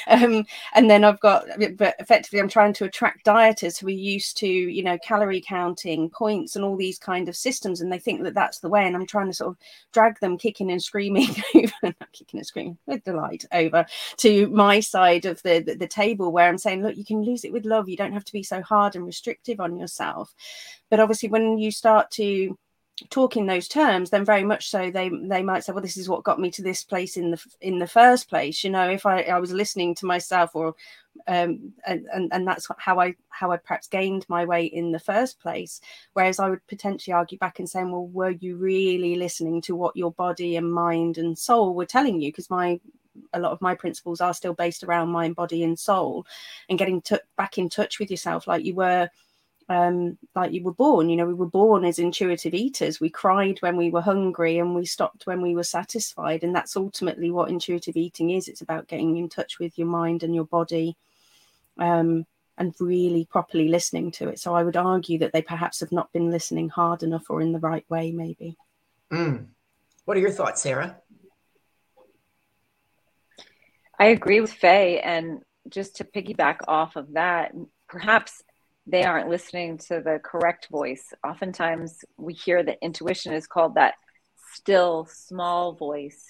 um, 0.06 0.46
and 0.74 0.88
then 0.88 1.02
I've 1.02 1.18
got, 1.18 1.46
but 1.76 1.96
effectively, 1.98 2.38
I'm 2.38 2.48
trying 2.48 2.74
to 2.74 2.84
attract 2.84 3.26
dieters 3.26 3.80
who 3.80 3.88
are 3.88 3.90
used 3.90 4.36
to, 4.36 4.46
you 4.46 4.84
know, 4.84 4.98
calorie 4.98 5.42
counting, 5.44 6.10
points, 6.10 6.54
and 6.54 6.64
all 6.64 6.76
these 6.76 6.98
kind 6.98 7.28
of 7.28 7.34
systems, 7.34 7.80
and 7.80 7.90
they 7.90 7.98
think 7.98 8.22
that 8.22 8.34
that's 8.34 8.60
the 8.60 8.68
way. 8.68 8.86
And 8.86 8.94
I'm 8.94 9.06
trying 9.06 9.26
to 9.26 9.34
sort 9.34 9.50
of 9.50 9.56
drag 9.92 10.20
them 10.20 10.38
kicking 10.38 10.70
and 10.70 10.82
screaming 10.82 11.28
over, 11.54 11.72
not 11.82 12.12
kicking 12.12 12.38
and 12.38 12.46
screaming 12.46 12.78
with 12.86 13.02
delight 13.02 13.44
over 13.52 13.84
to 14.18 14.48
my 14.50 14.78
side 14.78 15.24
of 15.24 15.42
the, 15.42 15.60
the 15.60 15.74
the 15.74 15.88
table, 15.88 16.30
where 16.30 16.48
I'm 16.48 16.58
saying, 16.58 16.82
look, 16.82 16.96
you 16.96 17.04
can 17.04 17.22
lose 17.22 17.44
it 17.44 17.52
with 17.52 17.64
love. 17.64 17.88
You 17.88 17.96
don't 17.96 18.12
have 18.12 18.24
to 18.26 18.32
be 18.32 18.42
so 18.44 18.62
hard 18.62 18.94
and 18.94 19.04
restrictive 19.04 19.60
on 19.60 19.76
yourself. 19.76 20.32
But 20.90 21.00
obviously, 21.00 21.30
when 21.30 21.58
you 21.58 21.70
start 21.70 22.10
to 22.12 22.56
talk 23.10 23.36
in 23.36 23.46
those 23.46 23.66
terms 23.66 24.10
then 24.10 24.24
very 24.24 24.44
much 24.44 24.70
so 24.70 24.90
they 24.90 25.08
they 25.08 25.42
might 25.42 25.64
say 25.64 25.72
well 25.72 25.82
this 25.82 25.96
is 25.96 26.08
what 26.08 26.22
got 26.22 26.38
me 26.38 26.50
to 26.50 26.62
this 26.62 26.84
place 26.84 27.16
in 27.16 27.32
the 27.32 27.44
in 27.60 27.78
the 27.78 27.86
first 27.86 28.28
place. 28.28 28.62
You 28.62 28.70
know 28.70 28.88
if 28.88 29.04
i 29.04 29.22
i 29.22 29.38
was 29.38 29.52
listening 29.52 29.94
to 29.96 30.06
myself 30.06 30.54
or 30.54 30.74
um 31.26 31.72
and 31.86 32.06
and, 32.12 32.32
and 32.32 32.46
that's 32.46 32.68
how 32.78 33.00
i 33.00 33.14
how 33.30 33.50
i 33.50 33.56
perhaps 33.56 33.88
gained 33.88 34.24
my 34.28 34.44
way 34.44 34.66
in 34.66 34.92
the 34.92 35.00
first 35.00 35.40
place. 35.40 35.80
Whereas 36.12 36.38
i 36.38 36.48
would 36.48 36.64
potentially 36.68 37.12
argue 37.12 37.38
back 37.38 37.58
and 37.58 37.68
saying 37.68 37.90
well 37.90 38.06
were 38.06 38.30
you 38.30 38.56
really 38.56 39.16
listening 39.16 39.60
to 39.62 39.74
what 39.74 39.96
your 39.96 40.12
body 40.12 40.56
and 40.56 40.72
mind 40.72 41.18
and 41.18 41.36
soul 41.36 41.74
were 41.74 41.86
telling 41.86 42.20
you? 42.20 42.30
Because 42.30 42.50
my 42.50 42.80
a 43.32 43.40
lot 43.40 43.52
of 43.52 43.60
my 43.60 43.74
principles 43.74 44.20
are 44.20 44.34
still 44.34 44.54
based 44.54 44.84
around 44.84 45.08
mind 45.08 45.36
body 45.36 45.62
and 45.64 45.78
soul. 45.78 46.26
And 46.68 46.78
getting 46.78 47.02
t- 47.02 47.16
back 47.36 47.58
in 47.58 47.68
touch 47.68 47.98
with 47.98 48.10
yourself 48.10 48.46
like 48.46 48.64
you 48.64 48.74
were 48.74 49.08
um, 49.68 50.18
like 50.34 50.52
you 50.52 50.62
were 50.62 50.74
born. 50.74 51.08
You 51.08 51.16
know, 51.16 51.26
we 51.26 51.34
were 51.34 51.46
born 51.46 51.84
as 51.84 51.98
intuitive 51.98 52.54
eaters. 52.54 53.00
We 53.00 53.10
cried 53.10 53.58
when 53.60 53.76
we 53.76 53.90
were 53.90 54.00
hungry 54.00 54.58
and 54.58 54.74
we 54.74 54.84
stopped 54.86 55.26
when 55.26 55.40
we 55.40 55.54
were 55.54 55.64
satisfied. 55.64 56.42
And 56.42 56.54
that's 56.54 56.76
ultimately 56.76 57.30
what 57.30 57.50
intuitive 57.50 57.96
eating 57.96 58.30
is. 58.30 58.48
It's 58.48 58.60
about 58.60 58.88
getting 58.88 59.16
in 59.16 59.28
touch 59.28 59.58
with 59.58 59.78
your 59.78 59.88
mind 59.88 60.22
and 60.22 60.34
your 60.34 60.44
body 60.44 60.96
um, 61.78 62.26
and 62.58 62.74
really 62.78 63.24
properly 63.24 63.68
listening 63.68 64.10
to 64.12 64.28
it. 64.28 64.38
So 64.38 64.54
I 64.54 64.62
would 64.62 64.76
argue 64.76 65.18
that 65.20 65.32
they 65.32 65.42
perhaps 65.42 65.80
have 65.80 65.92
not 65.92 66.12
been 66.12 66.30
listening 66.30 66.68
hard 66.68 67.02
enough 67.02 67.30
or 67.30 67.40
in 67.40 67.52
the 67.52 67.58
right 67.58 67.88
way, 67.88 68.12
maybe. 68.12 68.56
Mm. 69.12 69.46
What 70.04 70.16
are 70.16 70.20
your 70.20 70.30
thoughts, 70.30 70.62
Sarah? 70.62 70.96
I 73.98 74.06
agree 74.06 74.40
with 74.40 74.52
Faye. 74.52 75.00
And 75.00 75.42
just 75.68 75.96
to 75.96 76.04
piggyback 76.04 76.58
off 76.68 76.96
of 76.96 77.14
that, 77.14 77.54
perhaps 77.88 78.42
they 78.86 79.04
aren't 79.04 79.30
listening 79.30 79.78
to 79.78 80.00
the 80.04 80.20
correct 80.22 80.68
voice. 80.70 81.12
Oftentimes 81.26 82.04
we 82.16 82.34
hear 82.34 82.62
that 82.62 82.78
intuition 82.82 83.32
is 83.32 83.46
called 83.46 83.76
that 83.76 83.94
still 84.52 85.08
small 85.10 85.72
voice. 85.74 86.22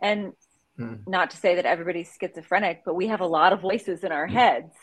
And 0.00 0.32
mm. 0.78 0.98
not 1.06 1.30
to 1.30 1.36
say 1.36 1.54
that 1.56 1.66
everybody's 1.66 2.14
schizophrenic, 2.20 2.82
but 2.84 2.94
we 2.94 3.06
have 3.06 3.20
a 3.20 3.26
lot 3.26 3.52
of 3.52 3.60
voices 3.60 4.02
in 4.02 4.12
our 4.12 4.26
mm. 4.26 4.32
heads. 4.32 4.74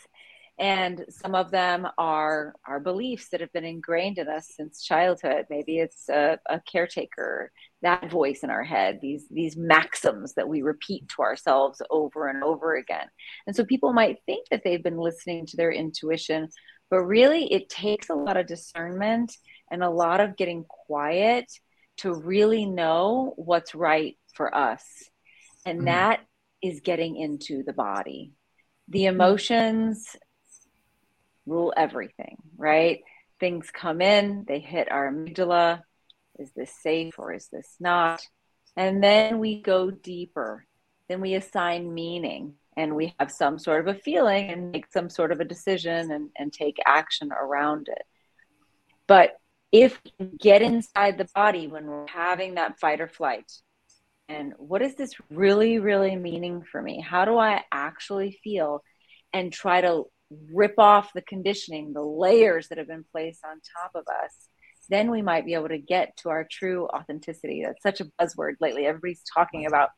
And 0.58 1.06
some 1.08 1.34
of 1.34 1.50
them 1.50 1.86
are 1.96 2.54
our 2.66 2.80
beliefs 2.80 3.28
that 3.30 3.40
have 3.40 3.52
been 3.52 3.64
ingrained 3.64 4.18
in 4.18 4.28
us 4.28 4.52
since 4.54 4.84
childhood. 4.84 5.46
Maybe 5.48 5.78
it's 5.78 6.06
a, 6.10 6.38
a 6.50 6.60
caretaker, 6.70 7.50
that 7.80 8.10
voice 8.10 8.40
in 8.42 8.50
our 8.50 8.62
head, 8.62 8.98
these 9.00 9.24
these 9.30 9.56
maxims 9.56 10.34
that 10.34 10.50
we 10.50 10.60
repeat 10.60 11.08
to 11.08 11.22
ourselves 11.22 11.80
over 11.88 12.28
and 12.28 12.44
over 12.44 12.76
again. 12.76 13.06
And 13.46 13.56
so 13.56 13.64
people 13.64 13.94
might 13.94 14.18
think 14.26 14.48
that 14.50 14.60
they've 14.62 14.82
been 14.82 14.98
listening 14.98 15.46
to 15.46 15.56
their 15.56 15.72
intuition, 15.72 16.50
but 16.90 17.02
really 17.02 17.52
it 17.52 17.68
takes 17.68 18.10
a 18.10 18.14
lot 18.14 18.36
of 18.36 18.46
discernment 18.46 19.36
and 19.70 19.82
a 19.82 19.90
lot 19.90 20.20
of 20.20 20.36
getting 20.36 20.64
quiet 20.64 21.50
to 21.98 22.12
really 22.12 22.66
know 22.66 23.32
what's 23.36 23.74
right 23.74 24.18
for 24.34 24.54
us. 24.54 24.84
And 25.64 25.78
mm-hmm. 25.78 25.86
that 25.86 26.20
is 26.62 26.80
getting 26.80 27.16
into 27.16 27.62
the 27.62 27.72
body. 27.72 28.32
The 28.88 29.04
mm-hmm. 29.04 29.14
emotions 29.14 30.16
rule 31.46 31.72
everything, 31.76 32.36
right? 32.56 33.00
Things 33.38 33.70
come 33.72 34.00
in, 34.00 34.44
they 34.46 34.60
hit 34.60 34.90
our 34.90 35.10
amygdala. 35.10 35.82
Is 36.38 36.50
this 36.56 36.72
safe 36.82 37.18
or 37.18 37.32
is 37.32 37.48
this 37.48 37.76
not? 37.78 38.22
And 38.76 39.02
then 39.02 39.38
we 39.38 39.60
go 39.60 39.90
deeper. 39.90 40.66
Then 41.08 41.20
we 41.20 41.34
assign 41.34 41.92
meaning 41.92 42.54
and 42.80 42.96
we 42.96 43.14
have 43.20 43.30
some 43.30 43.58
sort 43.58 43.86
of 43.86 43.94
a 43.94 43.98
feeling 43.98 44.50
and 44.50 44.72
make 44.72 44.90
some 44.90 45.10
sort 45.10 45.32
of 45.32 45.40
a 45.40 45.44
decision 45.44 46.10
and, 46.10 46.30
and 46.38 46.52
take 46.52 46.78
action 46.86 47.30
around 47.30 47.88
it. 47.88 48.02
But 49.06 49.36
if 49.70 50.00
we 50.18 50.30
get 50.38 50.62
inside 50.62 51.18
the 51.18 51.28
body 51.34 51.68
when 51.68 51.86
we're 51.86 52.08
having 52.08 52.54
that 52.54 52.80
fight 52.80 53.00
or 53.00 53.08
flight, 53.08 53.50
and 54.28 54.54
what 54.56 54.80
is 54.80 54.94
this 54.94 55.12
really, 55.30 55.78
really 55.78 56.16
meaning 56.16 56.62
for 56.62 56.80
me? 56.80 57.00
How 57.00 57.24
do 57.24 57.36
I 57.36 57.62
actually 57.70 58.40
feel? 58.42 58.82
And 59.32 59.52
try 59.52 59.80
to 59.80 60.04
rip 60.52 60.78
off 60.78 61.12
the 61.12 61.22
conditioning, 61.22 61.92
the 61.92 62.02
layers 62.02 62.68
that 62.68 62.78
have 62.78 62.88
been 62.88 63.04
placed 63.12 63.44
on 63.44 63.60
top 63.76 63.92
of 63.94 64.04
us, 64.24 64.34
then 64.88 65.10
we 65.10 65.22
might 65.22 65.44
be 65.44 65.54
able 65.54 65.68
to 65.68 65.78
get 65.78 66.16
to 66.18 66.30
our 66.30 66.46
true 66.50 66.88
authenticity. 66.88 67.62
That's 67.64 67.82
such 67.82 68.00
a 68.00 68.10
buzzword 68.20 68.54
lately. 68.60 68.86
Everybody's 68.86 69.22
talking 69.34 69.66
about 69.66 69.90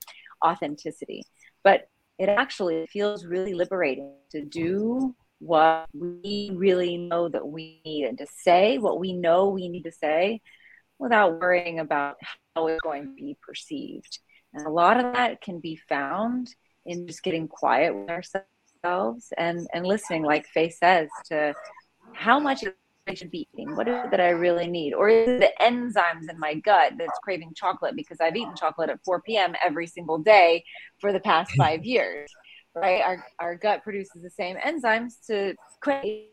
authenticity. 0.44 1.24
But 1.62 1.88
it 2.18 2.28
actually 2.28 2.86
feels 2.86 3.24
really 3.24 3.54
liberating 3.54 4.14
to 4.30 4.44
do 4.44 5.14
what 5.38 5.86
we 5.92 6.52
really 6.54 6.96
know 6.96 7.28
that 7.28 7.46
we 7.46 7.80
need 7.84 8.04
and 8.04 8.16
to 8.18 8.26
say 8.42 8.78
what 8.78 9.00
we 9.00 9.12
know 9.12 9.48
we 9.48 9.68
need 9.68 9.82
to 9.82 9.92
say 9.92 10.40
without 10.98 11.40
worrying 11.40 11.80
about 11.80 12.16
how 12.54 12.68
it's 12.68 12.80
going 12.80 13.02
to 13.02 13.14
be 13.14 13.36
perceived. 13.42 14.20
And 14.54 14.66
a 14.66 14.70
lot 14.70 15.04
of 15.04 15.14
that 15.14 15.40
can 15.40 15.58
be 15.58 15.80
found 15.88 16.48
in 16.86 17.08
just 17.08 17.24
getting 17.24 17.48
quiet 17.48 17.94
with 17.94 18.08
ourselves 18.08 19.32
and, 19.36 19.66
and 19.74 19.84
listening, 19.84 20.22
like 20.22 20.46
Faye 20.46 20.70
says, 20.70 21.08
to 21.26 21.54
how 22.12 22.38
much 22.38 22.64
I 23.08 23.14
should 23.14 23.30
be 23.30 23.48
eating? 23.52 23.74
What 23.74 23.88
is 23.88 23.96
it 24.04 24.10
that 24.10 24.20
I 24.20 24.30
really 24.30 24.68
need? 24.68 24.94
Or 24.94 25.08
is 25.08 25.28
it 25.28 25.40
the 25.40 25.64
enzymes 25.64 26.30
in 26.30 26.38
my 26.38 26.54
gut 26.54 26.92
that's 26.96 27.18
craving 27.22 27.52
chocolate 27.54 27.96
because 27.96 28.20
I've 28.20 28.36
eaten 28.36 28.54
chocolate 28.54 28.90
at 28.90 29.00
4 29.04 29.22
p.m. 29.22 29.54
every 29.64 29.86
single 29.86 30.18
day 30.18 30.64
for 31.00 31.12
the 31.12 31.20
past 31.20 31.52
five 31.56 31.84
years? 31.84 32.30
Right? 32.74 33.02
Our, 33.02 33.26
our 33.38 33.54
gut 33.56 33.82
produces 33.82 34.22
the 34.22 34.30
same 34.30 34.56
enzymes 34.56 35.14
to 35.26 35.54
crave 35.80 36.28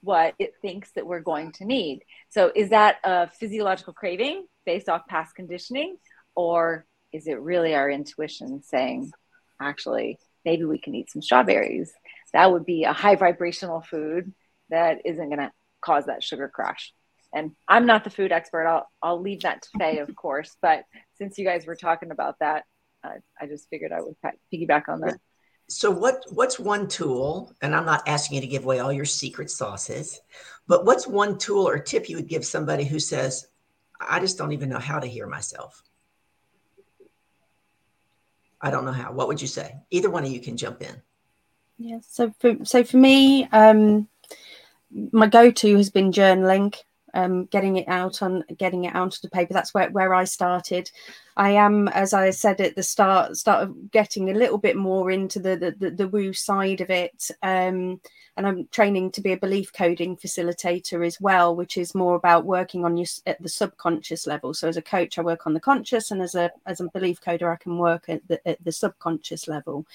what 0.00 0.34
it 0.38 0.54
thinks 0.62 0.90
that 0.92 1.06
we're 1.06 1.20
going 1.20 1.52
to 1.52 1.64
need. 1.64 2.02
So, 2.30 2.50
is 2.54 2.70
that 2.70 2.96
a 3.04 3.28
physiological 3.28 3.92
craving 3.92 4.46
based 4.64 4.88
off 4.88 5.06
past 5.08 5.34
conditioning? 5.34 5.96
Or 6.34 6.86
is 7.12 7.26
it 7.26 7.40
really 7.40 7.74
our 7.74 7.90
intuition 7.90 8.62
saying, 8.62 9.10
actually, 9.60 10.18
maybe 10.44 10.64
we 10.64 10.78
can 10.78 10.94
eat 10.94 11.10
some 11.10 11.22
strawberries? 11.22 11.92
That 12.32 12.52
would 12.52 12.64
be 12.64 12.84
a 12.84 12.92
high 12.92 13.16
vibrational 13.16 13.80
food 13.80 14.32
that 14.70 14.98
isn't 15.04 15.28
going 15.28 15.38
to 15.38 15.52
cause 15.86 16.06
that 16.06 16.22
sugar 16.22 16.48
crash. 16.52 16.92
And 17.32 17.52
I'm 17.68 17.86
not 17.86 18.02
the 18.04 18.10
food 18.10 18.32
expert. 18.32 18.66
I'll 18.66 18.88
I'll 19.02 19.20
leave 19.20 19.42
that 19.42 19.62
to 19.62 19.68
Faye, 19.78 19.98
of 19.98 20.14
course. 20.16 20.56
But 20.60 20.84
since 21.18 21.38
you 21.38 21.44
guys 21.44 21.66
were 21.66 21.76
talking 21.76 22.10
about 22.10 22.36
that, 22.40 22.64
uh, 23.04 23.10
I 23.40 23.46
just 23.46 23.68
figured 23.70 23.92
I 23.92 24.00
would 24.00 24.16
piggyback 24.52 24.88
on 24.88 25.00
that. 25.00 25.20
So 25.68 25.90
what 25.90 26.24
what's 26.30 26.58
one 26.58 26.88
tool? 26.88 27.52
And 27.62 27.74
I'm 27.74 27.86
not 27.86 28.06
asking 28.06 28.36
you 28.36 28.40
to 28.42 28.46
give 28.46 28.64
away 28.64 28.78
all 28.80 28.92
your 28.92 29.04
secret 29.04 29.50
sauces, 29.50 30.20
but 30.66 30.84
what's 30.84 31.06
one 31.06 31.38
tool 31.38 31.68
or 31.68 31.78
tip 31.78 32.08
you 32.08 32.16
would 32.16 32.28
give 32.28 32.44
somebody 32.44 32.84
who 32.84 32.98
says, 32.98 33.46
"I 34.00 34.20
just 34.20 34.38
don't 34.38 34.52
even 34.52 34.68
know 34.68 34.78
how 34.78 34.98
to 34.98 35.06
hear 35.06 35.26
myself." 35.26 35.82
I 38.60 38.70
don't 38.70 38.84
know 38.84 38.92
how. 38.92 39.12
What 39.12 39.28
would 39.28 39.42
you 39.42 39.48
say? 39.48 39.76
Either 39.90 40.10
one 40.10 40.24
of 40.24 40.30
you 40.30 40.40
can 40.40 40.56
jump 40.56 40.82
in. 40.82 41.02
Yeah. 41.78 41.98
So 42.08 42.32
for 42.38 42.64
so 42.64 42.84
for 42.84 42.96
me, 42.96 43.44
um, 43.52 44.08
my 45.12 45.26
go-to 45.26 45.76
has 45.76 45.90
been 45.90 46.12
journaling 46.12 46.74
um, 47.16 47.46
getting 47.46 47.76
it 47.76 47.88
out 47.88 48.22
on 48.22 48.44
getting 48.58 48.84
it 48.84 48.94
onto 48.94 49.18
the 49.22 49.30
paper. 49.30 49.54
That's 49.54 49.72
where, 49.72 49.90
where 49.90 50.14
i 50.14 50.24
started. 50.24 50.90
I 51.36 51.50
am 51.50 51.88
as 51.88 52.12
i 52.12 52.30
said 52.30 52.60
at 52.60 52.76
the 52.76 52.82
start 52.82 53.36
start 53.36 53.62
of 53.62 53.90
getting 53.90 54.30
a 54.30 54.34
little 54.34 54.58
bit 54.58 54.76
more 54.76 55.10
into 55.10 55.40
the 55.40 55.56
the, 55.56 55.74
the, 55.78 55.90
the 55.90 56.08
woo 56.08 56.32
side 56.32 56.80
of 56.80 56.90
it 56.90 57.30
um, 57.42 58.00
and 58.36 58.46
i'm 58.46 58.68
training 58.68 59.10
to 59.12 59.20
be 59.20 59.32
a 59.32 59.36
belief 59.36 59.70
coding 59.72 60.16
facilitator 60.16 61.06
as 61.06 61.20
well 61.20 61.54
which 61.54 61.76
is 61.76 61.94
more 61.94 62.16
about 62.16 62.46
working 62.46 62.84
on 62.84 62.96
your 62.96 63.06
at 63.26 63.42
the 63.42 63.48
subconscious 63.48 64.26
level. 64.26 64.54
So 64.54 64.68
as 64.68 64.76
a 64.76 64.82
coach 64.82 65.18
i 65.18 65.22
work 65.22 65.46
on 65.46 65.54
the 65.54 65.60
conscious 65.60 66.10
and 66.10 66.22
as 66.22 66.34
a 66.34 66.50
as 66.66 66.80
a 66.80 66.88
belief 66.88 67.20
coder 67.20 67.52
i 67.52 67.56
can 67.56 67.78
work 67.78 68.06
at 68.08 68.26
the, 68.28 68.46
at 68.46 68.62
the 68.62 68.72
subconscious 68.72 69.48
level. 69.48 69.86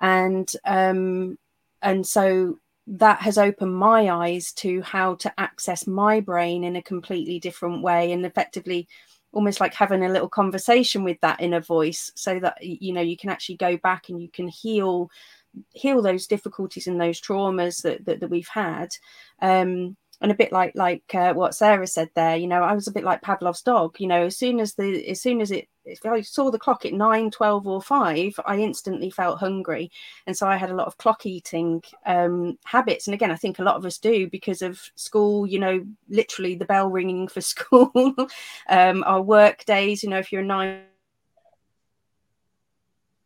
And 0.00 0.50
um 0.64 1.38
and 1.82 2.06
so 2.06 2.58
that 2.90 3.20
has 3.20 3.36
opened 3.36 3.74
my 3.74 4.08
eyes 4.08 4.52
to 4.52 4.80
how 4.80 5.14
to 5.16 5.32
access 5.38 5.86
my 5.86 6.20
brain 6.20 6.64
in 6.64 6.76
a 6.76 6.82
completely 6.82 7.38
different 7.38 7.82
way 7.82 8.12
and 8.12 8.24
effectively 8.24 8.88
almost 9.32 9.60
like 9.60 9.74
having 9.74 10.02
a 10.02 10.08
little 10.08 10.28
conversation 10.28 11.04
with 11.04 11.20
that 11.20 11.40
inner 11.40 11.60
voice 11.60 12.10
so 12.14 12.40
that 12.40 12.56
you 12.62 12.94
know 12.94 13.02
you 13.02 13.16
can 13.16 13.28
actually 13.28 13.56
go 13.56 13.76
back 13.76 14.08
and 14.08 14.22
you 14.22 14.28
can 14.30 14.48
heal 14.48 15.10
heal 15.74 16.00
those 16.00 16.26
difficulties 16.26 16.86
and 16.86 16.98
those 16.98 17.20
traumas 17.20 17.82
that 17.82 18.02
that, 18.06 18.20
that 18.20 18.30
we've 18.30 18.48
had 18.48 18.88
um 19.42 19.94
and 20.20 20.32
a 20.32 20.34
bit 20.34 20.52
like 20.52 20.72
like 20.74 21.14
uh, 21.14 21.32
what 21.32 21.54
Sarah 21.54 21.86
said 21.86 22.10
there, 22.14 22.36
you 22.36 22.48
know, 22.48 22.62
I 22.62 22.74
was 22.74 22.88
a 22.88 22.92
bit 22.92 23.04
like 23.04 23.22
Pavlov's 23.22 23.62
dog. 23.62 23.96
You 24.00 24.08
know, 24.08 24.24
as 24.24 24.36
soon 24.36 24.58
as 24.58 24.74
the 24.74 25.08
as 25.08 25.22
soon 25.22 25.40
as 25.40 25.50
it 25.50 25.68
if 25.88 26.04
I 26.04 26.20
saw 26.20 26.50
the 26.50 26.58
clock 26.58 26.84
at 26.84 26.92
9, 26.92 27.30
12 27.30 27.66
or 27.66 27.82
5, 27.82 28.40
I 28.44 28.58
instantly 28.58 29.10
felt 29.10 29.38
hungry. 29.38 29.90
And 30.26 30.36
so 30.36 30.46
I 30.46 30.56
had 30.56 30.70
a 30.70 30.74
lot 30.74 30.86
of 30.86 30.98
clock 30.98 31.26
eating 31.26 31.82
um, 32.06 32.58
habits. 32.64 33.06
And 33.06 33.14
again, 33.14 33.30
I 33.30 33.36
think 33.36 33.58
a 33.58 33.62
lot 33.64 33.76
of 33.76 33.84
us 33.84 33.98
do 33.98 34.28
because 34.28 34.62
of 34.62 34.80
school, 34.94 35.46
you 35.46 35.58
know, 35.58 35.84
literally 36.08 36.54
the 36.54 36.64
bell 36.64 36.90
ringing 36.90 37.28
for 37.28 37.40
school, 37.48 37.92
um, 38.68 39.04
our 39.06 39.22
work 39.22 39.64
days, 39.64 40.02
you 40.02 40.10
know, 40.10 40.18
if 40.18 40.30
you're 40.30 40.42
a 40.42 40.44
nine 40.44 40.82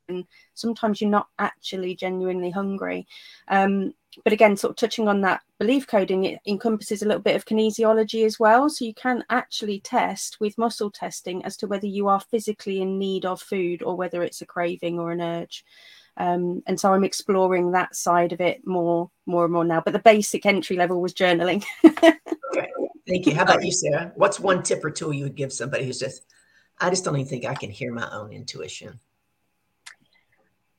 and 0.08 0.24
sometimes 0.54 1.00
you're 1.00 1.10
not 1.10 1.28
actually 1.38 1.94
genuinely 1.94 2.50
hungry. 2.50 3.06
Um, 3.48 3.94
but 4.24 4.32
again, 4.32 4.56
sort 4.56 4.72
of 4.72 4.76
touching 4.76 5.08
on 5.08 5.22
that 5.22 5.40
belief 5.58 5.86
coding, 5.86 6.24
it 6.24 6.40
encompasses 6.46 7.02
a 7.02 7.06
little 7.06 7.22
bit 7.22 7.36
of 7.36 7.46
kinesiology 7.46 8.26
as 8.26 8.38
well. 8.38 8.68
So 8.68 8.84
you 8.84 8.94
can 8.94 9.24
actually 9.30 9.80
test 9.80 10.38
with 10.38 10.58
muscle 10.58 10.90
testing 10.90 11.44
as 11.44 11.56
to 11.58 11.66
whether 11.66 11.86
you 11.86 12.08
are 12.08 12.20
physically 12.20 12.82
in 12.82 12.98
need 12.98 13.24
of 13.24 13.40
food 13.40 13.82
or 13.82 13.96
whether 13.96 14.22
it's 14.22 14.42
a 14.42 14.46
craving 14.46 14.98
or 14.98 15.12
an 15.12 15.22
urge. 15.22 15.64
Um, 16.18 16.62
and 16.66 16.78
so 16.78 16.92
I'm 16.92 17.04
exploring 17.04 17.72
that 17.72 17.96
side 17.96 18.32
of 18.32 18.40
it 18.40 18.66
more, 18.66 19.10
more 19.24 19.44
and 19.44 19.52
more 19.52 19.64
now. 19.64 19.80
But 19.80 19.92
the 19.92 19.98
basic 19.98 20.44
entry 20.44 20.76
level 20.76 21.00
was 21.00 21.14
journaling. 21.14 21.64
okay. 21.84 22.14
Thank 23.08 23.26
you. 23.26 23.34
How 23.34 23.42
about 23.42 23.64
you, 23.64 23.72
Sarah? 23.72 24.12
What's 24.14 24.38
one 24.38 24.62
tip 24.62 24.84
or 24.84 24.90
tool 24.90 25.12
you 25.12 25.24
would 25.24 25.34
give 25.34 25.52
somebody 25.52 25.84
who's 25.84 25.98
just, 25.98 26.24
I 26.78 26.88
just 26.88 27.04
don't 27.04 27.16
even 27.16 27.28
think 27.28 27.44
I 27.44 27.54
can 27.54 27.70
hear 27.70 27.92
my 27.92 28.08
own 28.10 28.32
intuition? 28.32 29.00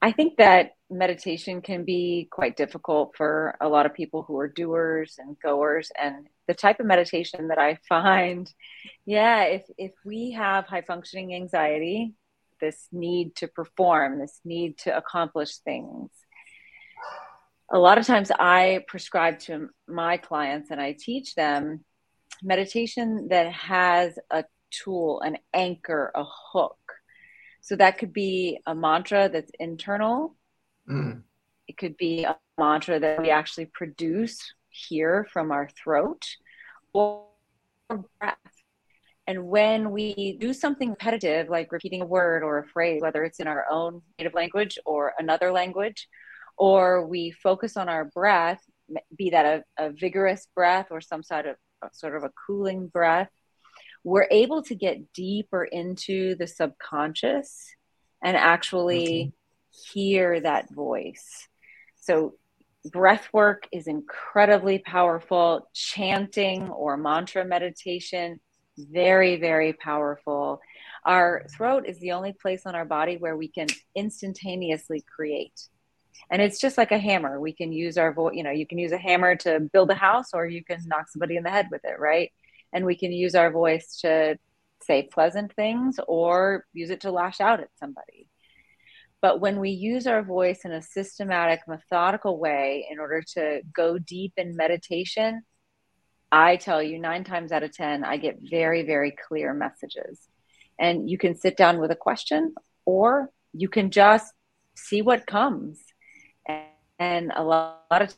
I 0.03 0.11
think 0.11 0.35
that 0.35 0.71
meditation 0.89 1.61
can 1.61 1.85
be 1.85 2.27
quite 2.29 2.57
difficult 2.57 3.15
for 3.15 3.55
a 3.61 3.69
lot 3.69 3.85
of 3.85 3.93
people 3.93 4.23
who 4.23 4.37
are 4.37 4.49
doers 4.49 5.15
and 5.17 5.39
goers. 5.39 5.93
And 5.97 6.27
the 6.45 6.53
type 6.53 6.81
of 6.81 6.85
meditation 6.85 7.47
that 7.47 7.57
I 7.57 7.77
find, 7.87 8.51
yeah, 9.05 9.43
if, 9.43 9.63
if 9.77 9.93
we 10.03 10.31
have 10.31 10.65
high 10.65 10.81
functioning 10.81 11.33
anxiety, 11.33 12.15
this 12.59 12.89
need 12.91 13.33
to 13.37 13.47
perform, 13.47 14.19
this 14.19 14.41
need 14.43 14.77
to 14.79 14.95
accomplish 14.95 15.55
things, 15.59 16.09
a 17.71 17.79
lot 17.79 17.97
of 17.97 18.05
times 18.05 18.29
I 18.29 18.83
prescribe 18.89 19.39
to 19.47 19.69
my 19.87 20.17
clients 20.17 20.69
and 20.69 20.81
I 20.81 20.97
teach 20.99 21.33
them 21.33 21.85
meditation 22.43 23.29
that 23.29 23.53
has 23.53 24.19
a 24.29 24.43
tool, 24.69 25.21
an 25.21 25.37
anchor, 25.53 26.11
a 26.13 26.25
hook 26.51 26.77
so 27.63 27.75
that 27.75 27.97
could 27.97 28.13
be 28.13 28.59
a 28.67 28.75
mantra 28.75 29.27
that's 29.29 29.51
internal 29.59 30.35
Mm. 30.89 31.23
It 31.67 31.77
could 31.77 31.97
be 31.97 32.23
a 32.23 32.37
mantra 32.57 32.99
that 32.99 33.21
we 33.21 33.29
actually 33.29 33.65
produce 33.67 34.53
here 34.69 35.27
from 35.31 35.51
our 35.51 35.69
throat 35.69 36.25
or 36.93 37.25
breath. 38.19 38.37
And 39.25 39.47
when 39.47 39.91
we 39.91 40.37
do 40.39 40.53
something 40.53 40.89
repetitive, 40.89 41.49
like 41.49 41.71
repeating 41.71 42.01
a 42.01 42.05
word 42.05 42.43
or 42.43 42.59
a 42.59 42.67
phrase, 42.67 43.01
whether 43.01 43.23
it's 43.23 43.39
in 43.39 43.47
our 43.47 43.65
own 43.71 44.01
native 44.19 44.33
language 44.33 44.77
or 44.85 45.13
another 45.17 45.51
language, 45.51 46.09
or 46.57 47.07
we 47.07 47.31
focus 47.31 47.77
on 47.77 47.87
our 47.87 48.05
breath, 48.05 48.61
be 49.17 49.29
that 49.29 49.63
a, 49.79 49.85
a 49.85 49.91
vigorous 49.91 50.47
breath 50.53 50.87
or 50.91 50.99
some 50.99 51.23
sort 51.23 51.45
of 51.45 51.55
sort 51.93 52.15
of 52.15 52.23
a 52.23 52.31
cooling 52.45 52.87
breath, 52.87 53.29
we're 54.03 54.27
able 54.31 54.61
to 54.63 54.75
get 54.75 55.13
deeper 55.13 55.63
into 55.63 56.35
the 56.35 56.47
subconscious 56.47 57.73
and 58.23 58.37
actually 58.37 59.33
hear 59.91 60.39
that 60.39 60.73
voice. 60.73 61.47
So 61.95 62.35
breath 62.91 63.27
work 63.31 63.67
is 63.71 63.87
incredibly 63.87 64.79
powerful. 64.79 65.69
Chanting 65.73 66.69
or 66.69 66.97
mantra 66.97 67.45
meditation, 67.45 68.39
very, 68.77 69.37
very 69.37 69.73
powerful. 69.73 70.59
Our 71.05 71.45
throat 71.55 71.85
is 71.85 71.99
the 71.99 72.11
only 72.11 72.33
place 72.33 72.65
on 72.65 72.75
our 72.75 72.85
body 72.85 73.17
where 73.17 73.37
we 73.37 73.47
can 73.47 73.67
instantaneously 73.95 75.03
create. 75.15 75.69
And 76.31 76.41
it's 76.41 76.59
just 76.59 76.77
like 76.77 76.91
a 76.91 76.97
hammer. 76.97 77.39
We 77.39 77.53
can 77.53 77.71
use 77.71 77.97
our 77.97 78.13
voice, 78.13 78.35
you 78.35 78.43
know, 78.43 78.51
you 78.51 78.65
can 78.65 78.77
use 78.77 78.91
a 78.91 78.97
hammer 78.97 79.35
to 79.37 79.59
build 79.59 79.91
a 79.91 79.95
house 79.95 80.29
or 80.33 80.45
you 80.45 80.63
can 80.63 80.79
knock 80.85 81.09
somebody 81.09 81.35
in 81.37 81.43
the 81.43 81.49
head 81.49 81.67
with 81.71 81.81
it, 81.83 81.99
right? 81.99 82.31
And 82.73 82.85
we 82.85 82.95
can 82.95 83.11
use 83.11 83.35
our 83.35 83.51
voice 83.51 83.99
to 84.01 84.37
say 84.83 85.03
pleasant 85.03 85.53
things 85.55 85.99
or 86.07 86.65
use 86.73 86.89
it 86.89 87.01
to 87.01 87.11
lash 87.11 87.39
out 87.39 87.59
at 87.59 87.69
somebody. 87.79 88.27
But 89.21 89.39
when 89.39 89.59
we 89.61 89.69
use 89.69 90.05
our 90.05 90.21
voice 90.21 90.65
in 90.65 90.73
a 90.73 90.81
systematic, 90.81 91.61
methodical 91.67 92.37
way 92.37 92.87
in 92.89 92.99
order 92.99 93.23
to 93.35 93.61
go 93.73 93.97
deep 93.97 94.33
in 94.35 94.57
meditation, 94.57 95.43
I 96.29 96.57
tell 96.57 96.83
you, 96.83 96.99
nine 96.99 97.23
times 97.23 97.51
out 97.51 97.63
of 97.63 97.71
10, 97.71 98.03
I 98.03 98.17
get 98.17 98.39
very, 98.41 98.83
very 98.83 99.11
clear 99.11 99.53
messages. 99.53 100.19
And 100.79 101.09
you 101.09 101.17
can 101.17 101.35
sit 101.35 101.55
down 101.55 101.79
with 101.79 101.91
a 101.91 101.95
question 101.95 102.53
or 102.85 103.29
you 103.53 103.69
can 103.69 103.91
just 103.91 104.33
see 104.75 105.01
what 105.01 105.27
comes. 105.27 105.79
And, 106.99 107.31
a 107.35 107.43
lot, 107.43 107.83
of 107.91 108.15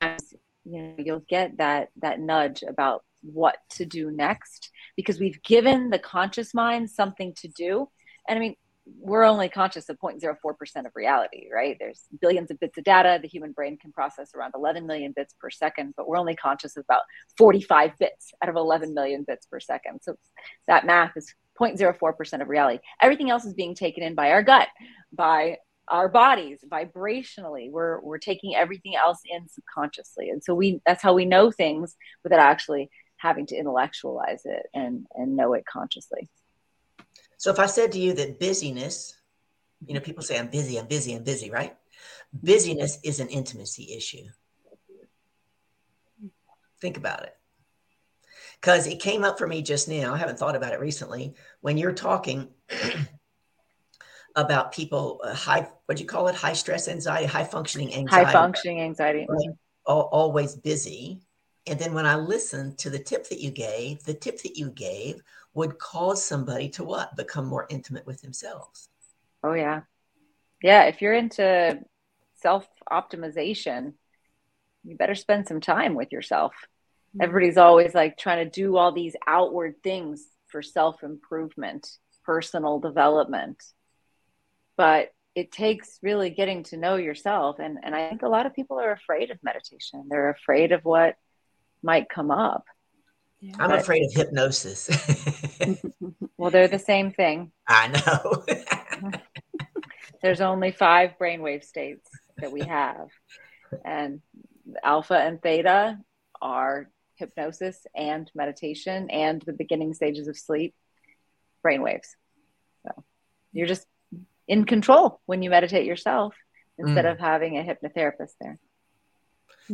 times, 0.00 0.34
you 0.64 0.82
know, 0.82 0.94
you'll 0.98 1.24
get 1.28 1.58
that 1.58 1.90
that 2.00 2.20
nudge 2.20 2.62
about 2.62 3.04
what 3.22 3.56
to 3.70 3.84
do 3.84 4.10
next 4.10 4.70
because 4.96 5.18
we've 5.18 5.42
given 5.42 5.90
the 5.90 5.98
conscious 5.98 6.54
mind 6.54 6.90
something 6.90 7.34
to 7.34 7.48
do. 7.48 7.88
And 8.28 8.36
I 8.36 8.40
mean, 8.40 8.56
we're 8.98 9.24
only 9.24 9.48
conscious 9.48 9.88
of 9.88 9.98
0.04% 9.98 10.86
of 10.86 10.92
reality, 10.94 11.48
right? 11.52 11.76
There's 11.78 12.04
billions 12.20 12.50
of 12.50 12.58
bits 12.60 12.78
of 12.78 12.84
data. 12.84 13.18
The 13.20 13.28
human 13.28 13.52
brain 13.52 13.76
can 13.76 13.92
process 13.92 14.30
around 14.34 14.52
11 14.54 14.86
million 14.86 15.12
bits 15.14 15.34
per 15.40 15.50
second, 15.50 15.94
but 15.96 16.08
we're 16.08 16.16
only 16.16 16.36
conscious 16.36 16.76
of 16.76 16.84
about 16.84 17.02
45 17.36 17.92
bits 17.98 18.32
out 18.42 18.48
of 18.48 18.56
11 18.56 18.94
million 18.94 19.24
bits 19.26 19.46
per 19.46 19.60
second. 19.60 20.00
So 20.02 20.16
that 20.66 20.86
math 20.86 21.16
is 21.16 21.34
0.04% 21.60 22.40
of 22.42 22.48
reality. 22.48 22.80
Everything 23.00 23.30
else 23.30 23.44
is 23.44 23.54
being 23.54 23.74
taken 23.74 24.02
in 24.02 24.14
by 24.14 24.30
our 24.30 24.42
gut, 24.42 24.68
by 25.12 25.58
our 25.88 26.08
bodies 26.08 26.60
vibrationally. 26.70 27.70
We're, 27.70 28.00
we're 28.00 28.18
taking 28.18 28.54
everything 28.54 28.94
else 28.94 29.20
in 29.28 29.48
subconsciously. 29.48 30.30
And 30.30 30.42
so 30.42 30.54
we, 30.54 30.80
that's 30.86 31.02
how 31.02 31.14
we 31.14 31.24
know 31.24 31.50
things 31.50 31.96
without 32.22 32.40
actually 32.40 32.90
having 33.18 33.46
to 33.46 33.56
intellectualize 33.56 34.42
it 34.44 34.66
and, 34.74 35.06
and 35.14 35.36
know 35.36 35.52
it 35.54 35.64
consciously. 35.66 36.28
So 37.36 37.50
if 37.50 37.58
I 37.58 37.66
said 37.66 37.92
to 37.92 37.98
you 37.98 38.14
that 38.14 38.40
busyness, 38.40 39.14
you 39.86 39.94
know, 39.94 40.00
people 40.00 40.22
say 40.22 40.38
I'm 40.38 40.48
busy, 40.48 40.78
I'm 40.78 40.86
busy, 40.86 41.14
I'm 41.14 41.22
busy, 41.22 41.50
right? 41.50 41.76
Busyness 42.32 42.98
is 43.04 43.20
an 43.20 43.28
intimacy 43.28 43.94
issue. 43.96 44.24
Think 46.80 46.96
about 46.96 47.24
it. 47.24 47.34
Because 48.60 48.86
it 48.86 49.00
came 49.00 49.24
up 49.24 49.38
for 49.38 49.46
me 49.46 49.62
just 49.62 49.88
now. 49.88 50.14
I 50.14 50.18
haven't 50.18 50.38
thought 50.38 50.56
about 50.56 50.72
it 50.72 50.80
recently. 50.80 51.34
When 51.60 51.76
you're 51.76 51.92
talking 51.92 52.48
about 54.36 54.72
people, 54.72 55.20
uh, 55.24 55.34
high, 55.34 55.68
what 55.86 55.96
do 55.96 56.02
you 56.02 56.08
call 56.08 56.28
it? 56.28 56.34
High 56.34 56.52
stress 56.54 56.88
anxiety, 56.88 57.26
high 57.26 57.44
functioning 57.44 57.94
anxiety. 57.94 58.26
High 58.26 58.32
functioning 58.32 58.80
anxiety. 58.80 59.26
Right? 59.28 59.54
Always 59.86 60.56
busy. 60.56 61.22
And 61.68 61.78
then 61.78 61.94
when 61.94 62.06
I 62.06 62.16
listened 62.16 62.78
to 62.78 62.90
the 62.90 62.98
tip 62.98 63.28
that 63.28 63.40
you 63.40 63.50
gave, 63.50 64.04
the 64.04 64.14
tip 64.14 64.42
that 64.42 64.56
you 64.56 64.70
gave 64.70 65.22
would 65.54 65.78
cause 65.78 66.24
somebody 66.24 66.68
to 66.70 66.84
what? 66.84 67.16
Become 67.16 67.46
more 67.46 67.66
intimate 67.68 68.06
with 68.06 68.22
themselves. 68.22 68.88
Oh, 69.42 69.52
yeah. 69.52 69.82
Yeah. 70.62 70.84
If 70.84 71.02
you're 71.02 71.14
into 71.14 71.80
self 72.40 72.66
optimization, 72.90 73.94
you 74.84 74.96
better 74.96 75.14
spend 75.14 75.46
some 75.46 75.60
time 75.60 75.94
with 75.94 76.12
yourself. 76.12 76.54
Mm-hmm. 77.10 77.22
Everybody's 77.22 77.58
always 77.58 77.94
like 77.94 78.16
trying 78.16 78.44
to 78.44 78.50
do 78.50 78.76
all 78.76 78.92
these 78.92 79.16
outward 79.26 79.82
things 79.82 80.24
for 80.48 80.62
self 80.62 81.02
improvement, 81.02 81.88
personal 82.24 82.80
development. 82.80 83.62
But 84.76 85.12
it 85.34 85.52
takes 85.52 85.98
really 86.02 86.30
getting 86.30 86.64
to 86.64 86.76
know 86.76 86.96
yourself. 86.96 87.58
And, 87.58 87.78
and 87.82 87.94
I 87.94 88.08
think 88.08 88.22
a 88.22 88.28
lot 88.28 88.46
of 88.46 88.54
people 88.54 88.80
are 88.80 88.92
afraid 88.92 89.30
of 89.30 89.38
meditation. 89.42 90.06
They're 90.08 90.30
afraid 90.30 90.72
of 90.72 90.84
what 90.84 91.16
might 91.82 92.08
come 92.08 92.30
up. 92.30 92.64
Yeah. 93.40 93.54
I'm 93.58 93.70
but, 93.70 93.80
afraid 93.80 94.04
of 94.04 94.12
hypnosis. 94.12 94.90
well, 96.36 96.50
they're 96.50 96.68
the 96.68 96.78
same 96.78 97.12
thing. 97.12 97.52
I 97.66 97.88
know. 97.88 99.12
There's 100.22 100.40
only 100.40 100.72
five 100.72 101.12
brainwave 101.20 101.64
states 101.64 102.08
that 102.38 102.50
we 102.50 102.62
have, 102.62 103.08
and 103.84 104.20
alpha 104.82 105.14
and 105.14 105.40
theta 105.40 105.98
are 106.40 106.90
hypnosis 107.14 107.86
and 107.94 108.30
meditation 108.34 109.10
and 109.10 109.42
the 109.42 109.52
beginning 109.52 109.94
stages 109.94 110.26
of 110.28 110.36
sleep 110.36 110.74
brainwaves. 111.64 112.08
So 112.82 113.04
you're 113.52 113.66
just 113.66 113.86
in 114.46 114.64
control 114.64 115.20
when 115.26 115.42
you 115.42 115.50
meditate 115.50 115.84
yourself 115.84 116.34
instead 116.78 117.04
mm. 117.04 117.12
of 117.12 117.18
having 117.18 117.58
a 117.58 117.62
hypnotherapist 117.62 118.32
there. 118.40 118.58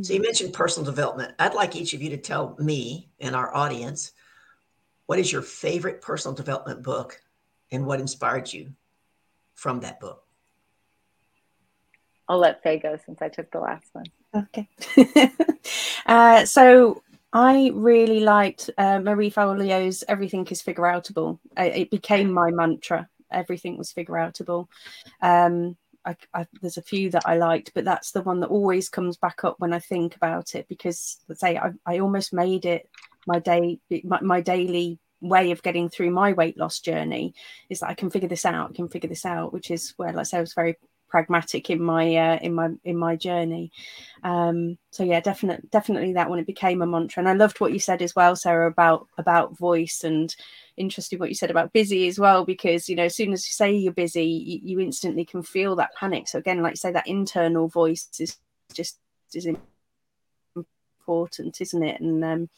So 0.02 0.12
you 0.12 0.20
mentioned 0.20 0.52
personal 0.52 0.84
development. 0.84 1.34
I'd 1.38 1.54
like 1.54 1.76
each 1.76 1.94
of 1.94 2.02
you 2.02 2.10
to 2.10 2.16
tell 2.16 2.56
me 2.58 3.10
and 3.20 3.36
our 3.36 3.54
audience 3.54 4.12
what 5.06 5.18
is 5.18 5.30
your 5.30 5.42
favorite 5.42 6.00
personal 6.00 6.34
development 6.34 6.82
book 6.82 7.20
and 7.70 7.86
what 7.86 8.00
inspired 8.00 8.52
you 8.52 8.72
from 9.54 9.80
that 9.80 10.00
book? 10.00 10.22
I'll 12.28 12.38
let 12.38 12.62
Faye 12.62 12.78
go 12.78 12.98
since 13.04 13.20
I 13.20 13.28
took 13.28 13.50
the 13.50 13.60
last 13.60 13.86
one. 13.92 14.06
Okay. 14.34 14.68
uh, 16.06 16.44
so 16.46 17.02
I 17.32 17.70
really 17.74 18.20
liked 18.20 18.70
uh, 18.78 18.98
Marie 19.00 19.30
Forleo's 19.30 20.04
Everything 20.08 20.46
is 20.46 20.62
Figure 20.62 20.84
Outable. 20.84 21.38
it 21.56 21.90
became 21.90 22.32
my 22.32 22.50
mantra. 22.50 23.08
Everything 23.30 23.76
was 23.76 23.92
figure 23.92 24.14
outable. 24.14 24.68
Um, 25.20 25.76
I, 26.06 26.16
I, 26.32 26.46
there's 26.60 26.76
a 26.76 26.82
few 26.82 27.10
that 27.10 27.26
I 27.26 27.36
liked, 27.36 27.72
but 27.74 27.84
that's 27.84 28.12
the 28.12 28.22
one 28.22 28.40
that 28.40 28.50
always 28.50 28.88
comes 28.88 29.16
back 29.16 29.44
up 29.44 29.56
when 29.58 29.72
I 29.72 29.78
think 29.78 30.16
about 30.16 30.54
it 30.54 30.68
because 30.68 31.20
let's 31.28 31.40
say 31.40 31.56
I, 31.56 31.72
I 31.86 31.98
almost 31.98 32.32
made 32.32 32.64
it 32.64 32.88
my 33.26 33.38
day 33.38 33.80
my, 34.04 34.20
my 34.20 34.40
daily 34.40 34.98
way 35.20 35.50
of 35.50 35.62
getting 35.62 35.88
through 35.88 36.10
my 36.10 36.32
weight 36.32 36.58
loss 36.58 36.80
journey 36.80 37.34
is 37.70 37.80
that 37.80 37.88
I 37.88 37.94
can 37.94 38.10
figure 38.10 38.28
this 38.28 38.44
out, 38.44 38.70
I 38.70 38.74
can 38.74 38.88
figure 38.88 39.08
this 39.08 39.24
out, 39.24 39.52
which 39.52 39.70
is 39.70 39.94
where, 39.96 40.12
like 40.12 40.20
I 40.20 40.22
say, 40.24 40.38
I 40.38 40.42
was 40.42 40.54
very 40.54 40.76
pragmatic 41.14 41.70
in 41.70 41.80
my 41.80 42.16
uh, 42.16 42.38
in 42.42 42.52
my 42.52 42.70
in 42.82 42.96
my 42.96 43.14
journey. 43.14 43.70
Um, 44.24 44.78
so 44.90 45.04
yeah, 45.04 45.20
definitely 45.20 45.68
definitely 45.70 46.14
that 46.14 46.28
one. 46.28 46.40
It 46.40 46.46
became 46.46 46.82
a 46.82 46.88
mantra, 46.88 47.20
and 47.20 47.28
I 47.28 47.34
loved 47.34 47.60
what 47.60 47.72
you 47.72 47.78
said 47.78 48.02
as 48.02 48.16
well, 48.16 48.34
Sarah, 48.34 48.66
about 48.66 49.06
about 49.16 49.56
voice 49.56 50.02
and 50.02 50.34
interesting 50.76 51.20
what 51.20 51.28
you 51.28 51.36
said 51.36 51.52
about 51.52 51.72
busy 51.72 52.08
as 52.08 52.18
well, 52.18 52.44
because 52.44 52.88
you 52.88 52.96
know 52.96 53.04
as 53.04 53.14
soon 53.14 53.32
as 53.32 53.46
you 53.46 53.52
say 53.52 53.72
you're 53.72 53.92
busy, 53.92 54.26
you, 54.26 54.58
you 54.60 54.80
instantly 54.80 55.24
can 55.24 55.44
feel 55.44 55.76
that 55.76 55.94
panic. 55.94 56.26
So 56.26 56.40
again, 56.40 56.60
like 56.62 56.72
you 56.72 56.78
say, 56.78 56.90
that 56.90 57.06
internal 57.06 57.68
voice 57.68 58.08
is 58.18 58.36
just 58.72 58.98
is 59.34 59.46
important, 60.56 61.60
isn't 61.60 61.84
it? 61.84 62.00
And 62.00 62.24
um, 62.24 62.48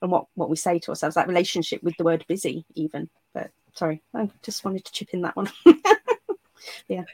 and 0.00 0.10
what 0.10 0.24
what 0.36 0.48
we 0.48 0.56
say 0.56 0.78
to 0.78 0.90
ourselves, 0.90 1.16
that 1.16 1.28
relationship 1.28 1.82
with 1.82 1.98
the 1.98 2.04
word 2.04 2.24
busy, 2.26 2.64
even. 2.74 3.10
But 3.34 3.50
sorry, 3.74 4.00
I 4.14 4.30
just 4.42 4.64
wanted 4.64 4.86
to 4.86 4.92
chip 4.92 5.10
in 5.12 5.20
that 5.20 5.36
one. 5.36 5.50
yeah. 6.88 7.04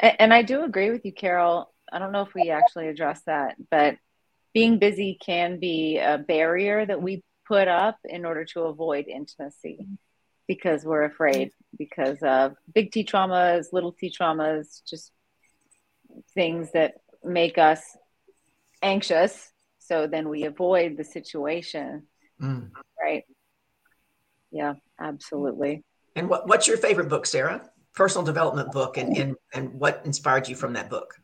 And 0.00 0.32
I 0.32 0.42
do 0.42 0.64
agree 0.64 0.90
with 0.90 1.04
you, 1.04 1.12
Carol. 1.12 1.72
I 1.92 1.98
don't 1.98 2.12
know 2.12 2.22
if 2.22 2.34
we 2.34 2.50
actually 2.50 2.88
addressed 2.88 3.26
that, 3.26 3.56
but 3.70 3.96
being 4.54 4.78
busy 4.78 5.18
can 5.20 5.60
be 5.60 5.98
a 5.98 6.16
barrier 6.18 6.86
that 6.86 7.02
we 7.02 7.22
put 7.46 7.68
up 7.68 7.98
in 8.04 8.24
order 8.24 8.44
to 8.44 8.62
avoid 8.62 9.08
intimacy 9.08 9.86
because 10.48 10.84
we're 10.84 11.04
afraid 11.04 11.52
because 11.78 12.18
of 12.22 12.54
big 12.74 12.92
T 12.92 13.04
traumas, 13.04 13.66
little 13.72 13.92
T 13.92 14.12
traumas, 14.18 14.80
just 14.88 15.12
things 16.34 16.72
that 16.72 16.94
make 17.22 17.58
us 17.58 17.80
anxious. 18.82 19.52
So 19.78 20.06
then 20.06 20.28
we 20.28 20.44
avoid 20.44 20.96
the 20.96 21.04
situation. 21.04 22.06
Mm. 22.40 22.70
Right. 23.00 23.24
Yeah, 24.50 24.74
absolutely. 24.98 25.84
And 26.16 26.28
what, 26.28 26.48
what's 26.48 26.66
your 26.66 26.76
favorite 26.78 27.08
book, 27.08 27.26
Sarah? 27.26 27.69
Personal 27.94 28.24
development 28.24 28.72
book 28.72 28.96
and, 28.96 29.16
and, 29.16 29.36
and 29.52 29.72
what 29.74 30.02
inspired 30.04 30.48
you 30.48 30.54
from 30.54 30.72
that 30.74 30.88
book? 30.90 31.14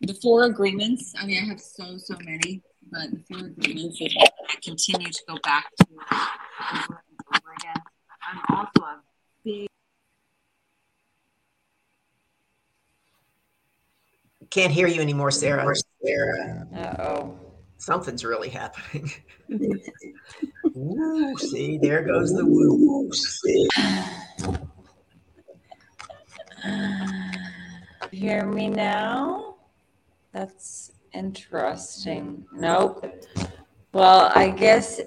The 0.00 0.14
Four 0.14 0.44
Agreements. 0.44 1.14
I 1.18 1.26
mean, 1.26 1.42
I 1.42 1.46
have 1.46 1.60
so, 1.60 1.96
so 1.98 2.16
many, 2.24 2.62
but 2.90 3.10
the 3.10 3.22
Four 3.28 3.46
Agreements 3.46 3.98
that 3.98 4.30
I 4.48 4.56
continue 4.62 5.10
to 5.10 5.22
go 5.28 5.36
back 5.42 5.70
to 5.76 5.86
over 5.90 6.02
and 6.72 7.00
over 7.34 7.52
again. 7.58 7.82
I'm 8.22 8.56
also 8.56 8.82
a 8.82 9.00
big 9.44 9.66
Can't 14.50 14.72
hear 14.72 14.88
you 14.88 15.00
anymore, 15.00 15.30
Sarah. 15.30 15.64
Uh 15.64 16.94
oh. 16.98 17.38
Something's 17.78 18.24
really 18.24 18.48
happening. 18.50 19.10
Woo, 20.74 21.36
see, 21.38 21.78
there 21.78 22.02
goes 22.02 22.32
the 22.32 22.44
woo. 22.44 23.10
Hear 28.20 28.44
me 28.44 28.68
now? 28.68 29.54
That's 30.32 30.92
interesting. 31.14 32.44
Nope. 32.52 33.02
Well, 33.94 34.30
I 34.34 34.50
guess 34.50 35.00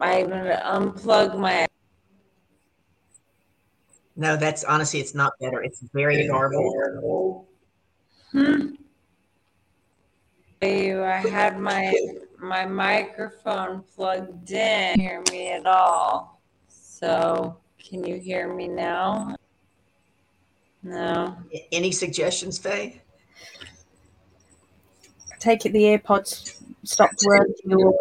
I'm 0.00 0.30
gonna 0.30 0.62
unplug 0.64 1.38
my. 1.38 1.66
No, 4.16 4.38
that's 4.38 4.64
honestly, 4.64 5.00
it's 5.00 5.14
not 5.14 5.34
better. 5.38 5.62
It's 5.62 5.82
very 5.92 6.26
garbled. 6.28 7.44
Hmm. 8.32 8.68
I 10.62 11.22
had 11.30 11.58
my 11.58 11.94
my 12.38 12.64
microphone 12.64 13.84
plugged 13.94 14.50
in. 14.50 14.98
Hear 14.98 15.22
me 15.30 15.48
at 15.48 15.66
all? 15.66 16.40
So, 16.68 17.58
can 17.78 18.02
you 18.02 18.18
hear 18.18 18.50
me 18.54 18.66
now? 18.66 19.36
No. 20.82 21.36
Any 21.72 21.92
suggestions, 21.92 22.58
Faye? 22.58 23.02
Take 25.38 25.66
it 25.66 25.72
the 25.72 25.82
AirPods 25.82 26.60
stopped 26.84 27.22
working 27.24 27.74
or 27.74 27.94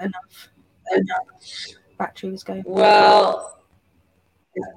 enough. 0.00 0.48
Enough. 0.92 1.26
Battery 1.98 2.30
was 2.30 2.42
going. 2.42 2.64
Well, 2.66 3.62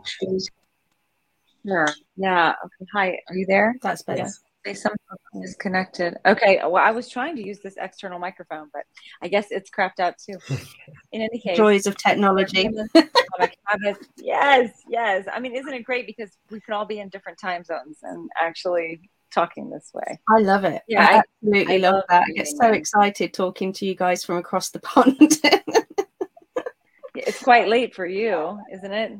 sure. 0.05 1.87
Yeah. 2.15 2.53
Okay. 2.65 2.85
Hi. 2.93 3.19
Are 3.29 3.35
you 3.35 3.45
there? 3.47 3.75
That's 3.81 4.01
better. 4.03 4.23
Yes. 4.23 4.39
Say 4.65 4.73
something 4.73 4.97
hmm. 5.33 5.41
disconnected. 5.41 6.17
Okay. 6.25 6.59
Well, 6.63 6.77
I 6.77 6.91
was 6.91 7.09
trying 7.09 7.35
to 7.35 7.45
use 7.45 7.59
this 7.59 7.75
external 7.77 8.19
microphone, 8.19 8.69
but 8.73 8.83
I 9.21 9.27
guess 9.27 9.47
it's 9.51 9.69
crapped 9.69 9.99
out 9.99 10.15
too. 10.17 10.37
In 11.11 11.21
any 11.21 11.39
case, 11.39 11.57
Joys 11.57 11.85
of 11.87 11.97
technology. 11.97 12.69
Yes, 14.15 14.71
yes. 14.87 15.25
I 15.31 15.39
mean, 15.39 15.55
isn't 15.55 15.73
it 15.73 15.83
great 15.83 16.05
because 16.05 16.37
we 16.51 16.61
can 16.61 16.75
all 16.75 16.85
be 16.85 16.99
in 16.99 17.09
different 17.09 17.39
time 17.39 17.63
zones 17.63 17.97
and 18.03 18.29
actually 18.39 19.09
talking 19.33 19.69
this 19.69 19.89
way? 19.93 20.19
I 20.29 20.39
love 20.39 20.63
it. 20.63 20.83
Yeah, 20.87 21.01
I 21.01 21.15
I- 21.17 21.23
absolutely 21.41 21.73
I 21.75 21.77
love, 21.77 21.93
love 21.95 22.03
that. 22.09 22.23
I 22.29 22.31
get 22.31 22.47
so 22.47 22.71
excited 22.71 23.33
talking 23.33 23.73
to 23.73 23.85
you 23.85 23.95
guys 23.95 24.23
from 24.23 24.37
across 24.37 24.69
the 24.69 24.79
pond. 24.79 25.17
It's 27.15 27.43
quite 27.43 27.67
late 27.67 27.93
for 27.93 28.07
you, 28.07 28.59
isn't 28.73 28.91
it? 28.91 29.13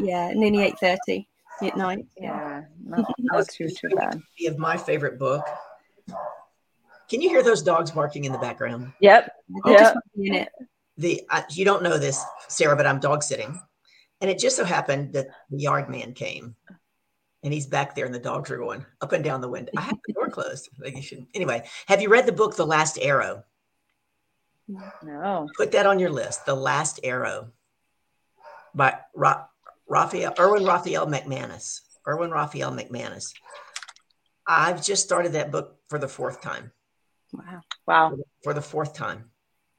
yeah, 0.00 0.32
nearly 0.34 0.64
eight 0.64 0.78
thirty 0.80 1.28
at 1.62 1.76
night. 1.76 2.06
Yeah, 2.16 2.62
not, 2.84 3.04
not 3.18 3.48
too 3.48 3.68
too 3.68 3.88
bad. 3.94 4.20
Of 4.46 4.58
my 4.58 4.76
favorite 4.76 5.18
book. 5.18 5.44
Can 7.08 7.22
you 7.22 7.28
hear 7.28 7.42
those 7.42 7.62
dogs 7.62 7.90
barking 7.92 8.24
in 8.24 8.32
the 8.32 8.38
background? 8.38 8.92
Yep. 9.00 9.30
They're 9.64 9.72
Yeah. 9.74 9.78
just 9.80 9.94
not 9.94 10.04
in 10.16 10.34
it. 10.34 10.48
The 10.98 11.22
uh, 11.30 11.42
you 11.50 11.64
don't 11.64 11.82
know 11.82 11.98
this, 11.98 12.22
Sarah, 12.48 12.74
but 12.76 12.86
I'm 12.86 13.00
dog 13.00 13.22
sitting, 13.22 13.60
and 14.20 14.30
it 14.30 14.38
just 14.38 14.56
so 14.56 14.64
happened 14.64 15.12
that 15.12 15.26
the 15.50 15.58
yard 15.58 15.88
man 15.90 16.14
came, 16.14 16.56
and 17.42 17.52
he's 17.52 17.66
back 17.66 17.94
there, 17.94 18.06
and 18.06 18.14
the 18.14 18.18
dogs 18.18 18.50
are 18.50 18.56
going 18.56 18.84
up 19.02 19.12
and 19.12 19.22
down 19.22 19.40
the 19.42 19.48
window. 19.48 19.72
I 19.76 19.82
have 19.82 19.98
the 20.06 20.12
door 20.14 20.28
closed. 20.30 20.68
Like 20.82 20.96
you 20.96 21.02
should. 21.02 21.26
Anyway, 21.34 21.68
have 21.86 22.00
you 22.00 22.08
read 22.08 22.24
the 22.26 22.32
book 22.32 22.56
The 22.56 22.66
Last 22.66 22.98
Arrow? 23.00 23.44
No. 25.02 25.48
Put 25.56 25.72
that 25.72 25.86
on 25.86 25.98
your 25.98 26.10
list. 26.10 26.44
The 26.46 26.54
Last 26.56 26.98
Arrow 27.04 27.52
by 28.74 28.98
Ra- 29.14 29.44
Raphael 29.88 30.34
Erwin 30.38 30.64
Raphael 30.64 31.06
McManus. 31.06 31.80
Erwin 32.06 32.30
Raphael 32.30 32.72
McManus. 32.72 33.32
I've 34.46 34.84
just 34.84 35.04
started 35.04 35.32
that 35.32 35.50
book 35.50 35.76
for 35.88 35.98
the 35.98 36.08
fourth 36.08 36.40
time. 36.40 36.70
Wow, 37.32 37.60
Wow. 37.86 38.16
For 38.44 38.54
the 38.54 38.62
fourth 38.62 38.94
time. 38.94 39.30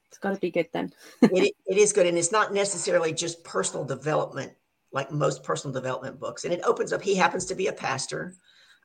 it's 0.09 0.17
got 0.17 0.33
to 0.33 0.39
be 0.39 0.51
good 0.51 0.69
then. 0.73 0.93
it, 1.21 1.53
it 1.65 1.77
is 1.77 1.93
good 1.93 2.05
and 2.05 2.17
it's 2.17 2.31
not 2.31 2.53
necessarily 2.53 3.13
just 3.13 3.43
personal 3.43 3.85
development 3.85 4.53
like 4.91 5.11
most 5.11 5.43
personal 5.43 5.73
development 5.73 6.19
books 6.19 6.43
and 6.45 6.53
it 6.53 6.61
opens 6.63 6.93
up 6.93 7.01
he 7.01 7.15
happens 7.15 7.45
to 7.45 7.55
be 7.55 7.67
a 7.67 7.73
pastor 7.73 8.33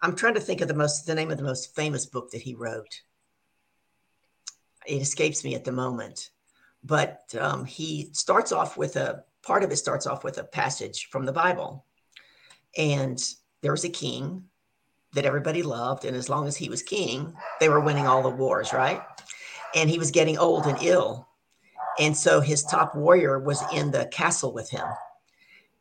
i'm 0.02 0.16
trying 0.16 0.35
to 0.35 0.40
think 0.40 0.61
of 0.61 0.68
the 0.68 0.74
most 0.74 1.06
the 1.06 1.14
name 1.14 1.30
of 1.30 1.37
the 1.37 1.44
most 1.44 1.74
famous 1.76 2.06
book 2.06 2.30
that 2.30 2.42
he 2.42 2.54
wrote 2.54 3.02
it 4.87 5.00
escapes 5.00 5.44
me 5.44 5.54
at 5.54 5.64
the 5.64 5.72
moment 5.72 6.30
but 6.82 7.22
um, 7.38 7.64
he 7.64 8.11
starts 8.12 8.50
off 8.50 8.76
with 8.76 8.96
a 8.96 9.24
part 9.42 9.62
of 9.62 9.70
it 9.70 9.76
starts 9.76 10.07
off 10.07 10.24
with 10.24 10.38
a 10.38 10.44
passage 10.44 11.09
from 11.11 11.24
the 11.24 11.33
bible 11.33 11.85
and 12.76 13.35
there 13.61 13.72
was 13.72 13.85
a 13.85 13.88
king 13.88 14.44
that 15.14 15.26
everybody 15.26 15.62
loved 15.62 16.05
and 16.05 16.16
as 16.16 16.28
long 16.28 16.46
as 16.46 16.57
he 16.57 16.68
was 16.68 16.83
king 16.83 17.35
they 17.61 17.68
were 17.68 17.81
winning 17.81 18.07
all 18.07 18.22
the 18.22 18.28
wars 18.28 18.72
right 18.72 19.02
and 19.74 19.88
he 19.90 19.98
was 19.98 20.11
getting 20.11 20.38
old 20.38 20.66
and 20.66 20.78
ill 20.83 21.28
and 21.98 22.16
so 22.16 22.40
his 22.40 22.62
top 22.62 22.94
warrior 22.94 23.38
was 23.38 23.62
in 23.72 23.90
the 23.90 24.07
castle 24.07 24.52
with 24.52 24.70
him. 24.70 24.87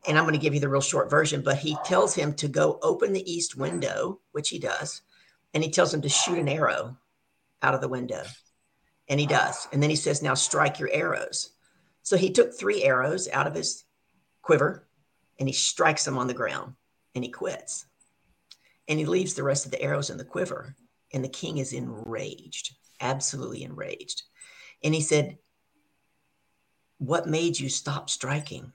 And 0.08 0.18
I'm 0.18 0.24
going 0.24 0.34
to 0.34 0.40
give 0.40 0.54
you 0.54 0.60
the 0.60 0.70
real 0.70 0.82
short 0.82 1.10
version, 1.10 1.42
but 1.42 1.58
he 1.58 1.78
tells 1.86 2.16
him 2.16 2.34
to 2.36 2.48
go 2.48 2.80
open 2.82 3.14
the 3.14 3.32
east 3.32 3.56
window, 3.56 4.20
which 4.32 4.50
he 4.50 4.60
does. 4.60 5.02
And 5.54 5.64
he 5.64 5.70
tells 5.70 5.94
him 5.94 6.02
to 6.02 6.10
shoot 6.10 6.40
an 6.40 6.50
arrow 6.50 6.98
out 7.62 7.76
of 7.76 7.82
the 7.82 7.88
window. 7.88 8.24
And 9.08 9.20
he 9.20 9.26
does. 9.26 9.68
And 9.72 9.82
then 9.82 9.90
he 9.90 9.96
says, 9.96 10.22
Now 10.22 10.34
strike 10.34 10.80
your 10.80 10.90
arrows. 10.92 11.52
So 12.04 12.18
he 12.18 12.32
took 12.32 12.54
three 12.54 12.84
arrows 12.84 13.28
out 13.30 13.48
of 13.48 13.56
his 13.56 13.84
quiver 14.42 14.88
and 15.40 15.48
he 15.48 15.54
strikes 15.54 16.06
them 16.06 16.18
on 16.18 16.28
the 16.28 16.34
ground 16.34 16.74
and 17.16 17.24
he 17.24 17.30
quits. 17.30 17.86
And 18.88 19.00
he 19.00 19.06
leaves 19.06 19.34
the 19.34 19.44
rest 19.44 19.66
of 19.66 19.72
the 19.72 19.82
arrows 19.82 20.10
in 20.10 20.18
the 20.18 20.26
quiver. 20.26 20.76
And 21.14 21.24
the 21.24 21.30
king 21.30 21.58
is 21.58 21.74
enraged, 21.74 22.76
absolutely 23.00 23.64
enraged. 23.64 24.24
And 24.84 24.94
he 24.94 25.02
said, 25.02 25.38
what 26.98 27.28
made 27.28 27.60
you 27.60 27.70
stop 27.70 28.10
striking? 28.10 28.72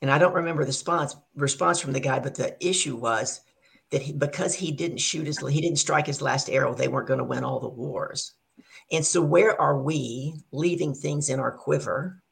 And 0.00 0.10
I 0.10 0.18
don't 0.18 0.34
remember 0.34 0.62
the 0.62 0.68
response 0.68 1.16
response 1.36 1.80
from 1.80 1.92
the 1.92 2.00
guy, 2.00 2.18
but 2.18 2.34
the 2.34 2.56
issue 2.64 2.96
was 2.96 3.40
that 3.90 4.02
he, 4.02 4.12
because 4.12 4.54
he 4.54 4.72
didn't 4.72 4.98
shoot 4.98 5.26
his 5.26 5.38
he 5.38 5.60
didn't 5.60 5.78
strike 5.78 6.06
his 6.06 6.22
last 6.22 6.48
arrow, 6.48 6.74
they 6.74 6.88
weren't 6.88 7.06
going 7.08 7.18
to 7.18 7.24
win 7.24 7.44
all 7.44 7.60
the 7.60 7.68
wars. 7.68 8.32
And 8.90 9.04
so, 9.04 9.22
where 9.22 9.58
are 9.60 9.80
we 9.80 10.34
leaving 10.52 10.94
things 10.94 11.28
in 11.28 11.40
our 11.40 11.52
quiver 11.52 12.22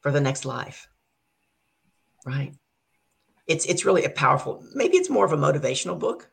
for 0.00 0.10
the 0.12 0.20
next 0.20 0.44
life? 0.44 0.88
Right. 2.26 2.54
It's 3.46 3.64
it's 3.66 3.84
really 3.84 4.04
a 4.04 4.10
powerful. 4.10 4.64
Maybe 4.74 4.96
it's 4.96 5.10
more 5.10 5.24
of 5.24 5.32
a 5.32 5.36
motivational 5.36 5.98
book 5.98 6.30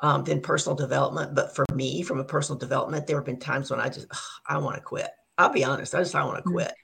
um, 0.00 0.24
than 0.24 0.40
personal 0.40 0.76
development. 0.76 1.34
But 1.34 1.54
for 1.54 1.64
me, 1.74 2.02
from 2.02 2.18
a 2.18 2.24
personal 2.24 2.58
development, 2.58 3.06
there 3.06 3.16
have 3.16 3.24
been 3.24 3.38
times 3.38 3.70
when 3.70 3.80
I 3.80 3.88
just 3.88 4.06
"Ugh, 4.10 4.18
I 4.46 4.58
want 4.58 4.76
to 4.76 4.82
quit. 4.82 5.10
I'll 5.38 5.52
be 5.52 5.64
honest. 5.64 5.94
I 5.94 6.00
just 6.00 6.14
I 6.14 6.24
want 6.24 6.38
to 6.38 6.50
Mm. 6.50 6.52
quit. 6.52 6.74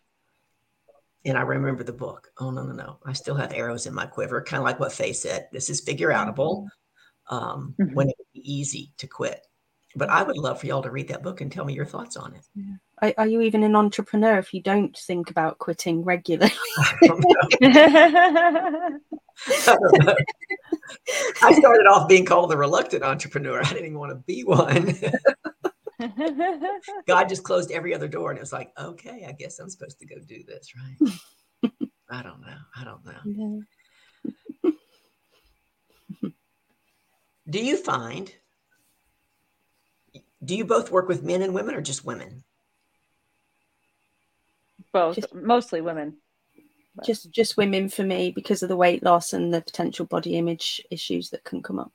And 1.25 1.37
I 1.37 1.41
remember 1.43 1.83
the 1.83 1.93
book. 1.93 2.31
Oh 2.39 2.51
no 2.51 2.63
no 2.63 2.73
no! 2.73 2.99
I 3.05 3.13
still 3.13 3.35
have 3.35 3.53
arrows 3.53 3.87
in 3.87 3.95
my 3.95 4.07
quiver. 4.07 4.41
Kind 4.43 4.61
of 4.61 4.65
like 4.65 4.79
what 4.79 4.93
Faye 4.93 5.13
said. 5.13 5.49
This 5.53 5.69
is 5.69 5.81
figure 5.81 6.11
outable. 6.11 6.69
Um, 7.29 7.75
Mhm. 7.81 7.95
When 7.95 8.09
it 8.09 8.15
would 8.19 8.33
be 8.33 8.53
easy 8.55 8.93
to 8.99 9.09
quit. 9.09 9.45
But 9.97 10.11
I 10.11 10.23
would 10.23 10.37
love 10.37 10.61
for 10.61 10.67
y'all 10.67 10.83
to 10.83 10.91
read 10.91 11.09
that 11.09 11.23
book 11.23 11.41
and 11.41 11.51
tell 11.51 11.65
me 11.65 11.73
your 11.73 11.87
thoughts 11.87 12.17
on 12.17 12.35
it. 12.35 12.47
Are, 13.01 13.15
are 13.17 13.27
you 13.27 13.41
even 13.41 13.63
an 13.63 13.75
entrepreneur 13.75 14.39
if 14.39 14.53
you 14.53 14.63
don't 14.63 14.97
think 14.97 15.31
about 15.31 15.59
quitting 15.59 16.05
regularly? 16.05 16.53
I 16.79 17.07
don't 17.07 17.21
know. 17.21 17.35
I 19.49 19.77
don't 19.81 20.05
know. 20.05 20.17
I 21.43 21.53
started 21.55 21.87
off 21.87 22.09
being 22.09 22.27
called 22.27 22.51
the 22.51 22.57
reluctant 22.57 23.03
entrepreneur. 23.03 23.61
I 23.61 23.69
didn't 23.69 23.87
even 23.87 23.99
want 23.99 24.13
to 24.13 24.17
be 24.17 24.45
one. 24.45 24.95
God 27.07 27.29
just 27.29 27.43
closed 27.43 27.71
every 27.71 27.95
other 27.95 28.09
door, 28.09 28.31
and 28.31 28.39
it 28.39 28.43
was 28.43 28.53
like, 28.53 28.71
okay, 28.79 29.25
I 29.27 29.33
guess 29.33 29.59
I'm 29.59 29.71
supposed 29.71 29.99
to 30.01 30.07
go 30.07 30.17
do 30.27 30.43
this, 30.47 30.73
right? 30.77 30.97
I 32.11 32.23
don't 32.23 32.41
know. 32.41 32.57
I 32.77 32.85
don't 32.85 33.05
know. 33.05 33.63
Yeah. 34.63 34.71
Do 37.49 37.65
you 37.65 37.77
find? 37.77 38.33
Do 40.45 40.55
you 40.55 40.65
both 40.65 40.91
work 40.91 41.09
with 41.09 41.23
men 41.23 41.43
and 41.43 41.55
women, 41.55 41.75
or 41.75 41.81
just 41.81 42.05
women? 42.05 42.45
Both, 44.93 45.17
Just- 45.17 45.35
mostly 45.35 45.81
women. 45.81 46.19
Just 47.05 47.31
just 47.31 47.59
women 47.59 47.91
for 47.91 48.03
me 48.03 48.31
because 48.31 48.63
of 48.63 48.71
the 48.71 48.77
weight 48.77 49.03
loss 49.03 49.35
and 49.35 49.53
the 49.53 49.61
potential 49.61 50.07
body 50.07 50.39
image 50.39 50.83
issues 50.91 51.29
that 51.29 51.45
can 51.45 51.63
come 51.63 51.79
up. 51.79 51.93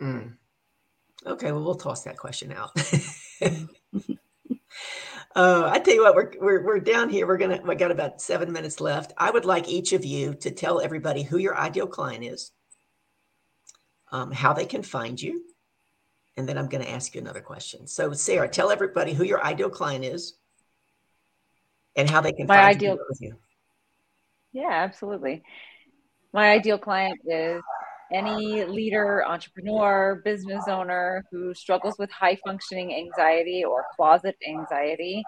Mm. 0.00 0.34
Okay, 1.26 1.50
well, 1.50 1.64
we'll 1.64 1.74
toss 1.74 2.04
that 2.04 2.18
question 2.18 2.52
out. 2.52 2.70
Uh, 3.40 3.64
I 5.72 5.78
tell 5.80 5.94
you 5.94 6.02
what, 6.02 6.14
we're, 6.14 6.30
we're, 6.40 6.64
we're 6.64 6.80
down 6.80 7.08
here. 7.08 7.26
We're 7.26 7.38
going 7.38 7.58
to, 7.58 7.66
we 7.66 7.74
got 7.74 7.90
about 7.90 8.20
seven 8.20 8.52
minutes 8.52 8.80
left. 8.80 9.12
I 9.16 9.30
would 9.30 9.44
like 9.44 9.68
each 9.68 9.92
of 9.92 10.04
you 10.04 10.34
to 10.34 10.50
tell 10.50 10.80
everybody 10.80 11.22
who 11.22 11.38
your 11.38 11.56
ideal 11.56 11.86
client 11.86 12.24
is, 12.24 12.52
um, 14.12 14.30
how 14.30 14.52
they 14.52 14.66
can 14.66 14.82
find 14.82 15.20
you. 15.20 15.42
And 16.36 16.48
then 16.48 16.58
I'm 16.58 16.68
going 16.68 16.82
to 16.84 16.90
ask 16.90 17.14
you 17.14 17.20
another 17.20 17.40
question. 17.40 17.86
So, 17.86 18.12
Sarah, 18.12 18.48
tell 18.48 18.70
everybody 18.70 19.12
who 19.12 19.24
your 19.24 19.42
ideal 19.44 19.70
client 19.70 20.04
is 20.04 20.36
and 21.96 22.10
how 22.10 22.20
they 22.20 22.32
can 22.32 22.46
My 22.46 22.56
find 22.56 22.76
ideal- 22.76 22.94
you. 22.94 23.06
with 23.08 23.20
you. 23.20 23.36
Yeah, 24.52 24.70
absolutely. 24.70 25.42
My 26.32 26.50
ideal 26.50 26.78
client 26.78 27.18
is 27.26 27.62
any 28.12 28.64
leader, 28.64 29.24
entrepreneur, 29.26 30.20
business 30.24 30.64
owner 30.68 31.24
who 31.30 31.54
struggles 31.54 31.96
with 31.98 32.10
high 32.10 32.36
functioning 32.44 32.94
anxiety 32.94 33.64
or 33.64 33.84
closet 33.96 34.36
anxiety. 34.46 35.22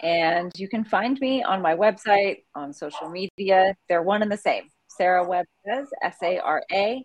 And 0.00 0.52
you 0.56 0.68
can 0.68 0.84
find 0.84 1.18
me 1.20 1.42
on 1.42 1.62
my 1.62 1.74
website, 1.74 2.38
on 2.54 2.72
social 2.72 3.08
media. 3.08 3.74
They're 3.88 4.02
one 4.02 4.22
and 4.22 4.30
the 4.32 4.36
same. 4.36 4.64
Sarah 4.88 5.26
Webb 5.26 5.46
says, 5.66 5.88
S 6.02 6.16
A 6.22 6.38
R 6.38 6.62
A 6.72 7.02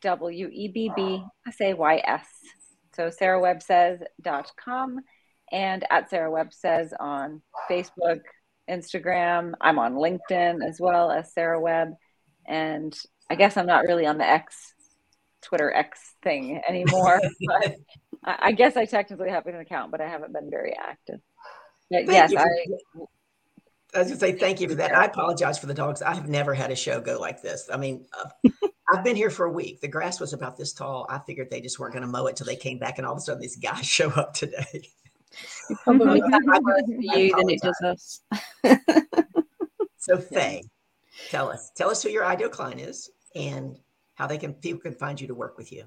W 0.00 0.48
E 0.52 0.68
B 0.68 0.90
B 0.96 1.22
S 1.46 1.60
A 1.60 1.74
Y 1.74 2.02
S. 2.04 2.26
So 2.94 3.08
sarahwebbsays.com 3.08 5.00
and 5.50 5.84
at 5.90 6.10
Sarah 6.10 6.30
Webb 6.30 6.52
Says 6.52 6.94
on 6.98 7.42
Facebook, 7.70 8.20
Instagram. 8.70 9.52
I'm 9.60 9.78
on 9.78 9.94
LinkedIn 9.94 10.66
as 10.66 10.80
well 10.80 11.10
as 11.10 11.32
Sarah 11.32 11.60
Webb. 11.60 11.94
And 12.46 12.96
I 13.30 13.34
guess 13.34 13.56
I'm 13.56 13.66
not 13.66 13.84
really 13.84 14.06
on 14.06 14.18
the 14.18 14.28
X, 14.28 14.74
Twitter 15.42 15.72
X 15.72 16.14
thing 16.22 16.60
anymore. 16.68 17.20
but 17.46 17.76
I, 18.24 18.52
guess 18.52 18.76
I 18.76 18.84
technically 18.84 19.30
have 19.30 19.46
an 19.46 19.56
account, 19.56 19.90
but 19.90 20.00
I 20.00 20.08
haven't 20.08 20.32
been 20.32 20.50
very 20.50 20.74
active. 20.76 21.20
But 21.90 22.06
Thank 22.06 22.32
yes, 22.32 22.34
I, 22.34 22.44
I 23.94 23.98
was 23.98 24.08
going 24.08 24.08
to 24.08 24.16
say 24.16 24.32
thank 24.32 24.60
you 24.60 24.68
for 24.68 24.76
that. 24.76 24.96
I 24.96 25.04
apologize 25.04 25.58
for 25.58 25.66
the 25.66 25.74
dogs. 25.74 26.00
I 26.00 26.14
have 26.14 26.28
never 26.28 26.54
had 26.54 26.70
a 26.70 26.76
show 26.76 27.00
go 27.00 27.18
like 27.20 27.42
this. 27.42 27.68
I 27.70 27.76
mean, 27.76 28.06
uh, 28.18 28.50
I've 28.92 29.04
been 29.04 29.16
here 29.16 29.30
for 29.30 29.46
a 29.46 29.50
week. 29.50 29.80
The 29.80 29.88
grass 29.88 30.20
was 30.20 30.32
about 30.32 30.56
this 30.56 30.72
tall. 30.72 31.06
I 31.08 31.18
figured 31.18 31.50
they 31.50 31.60
just 31.60 31.78
weren't 31.78 31.94
going 31.94 32.02
to 32.02 32.08
mow 32.08 32.26
it 32.26 32.36
till 32.36 32.46
they 32.46 32.56
came 32.56 32.78
back, 32.78 32.98
and 32.98 33.06
all 33.06 33.14
of 33.14 33.18
a 33.18 33.22
sudden 33.22 33.40
these 33.40 33.56
guys 33.56 33.86
show 33.86 34.10
up 34.10 34.34
today. 34.34 34.88
Probably 35.84 36.20
that 36.20 36.62
worse 36.62 36.82
for 36.84 37.18
you 37.18 37.36
than 37.36 37.48
it 37.48 37.60
does 37.62 37.80
us. 37.82 38.20
So, 39.96 40.18
Faye, 40.18 40.62
tell 41.30 41.48
us, 41.48 41.70
tell 41.74 41.90
us 41.90 42.02
who 42.02 42.10
your 42.10 42.26
ideal 42.26 42.50
client 42.50 42.80
is 42.80 43.10
and 43.34 43.78
how 44.14 44.26
they 44.26 44.36
can 44.36 44.52
people 44.52 44.80
can 44.80 44.94
find 44.94 45.18
you 45.20 45.26
to 45.28 45.34
work 45.34 45.56
with 45.56 45.72
you. 45.72 45.84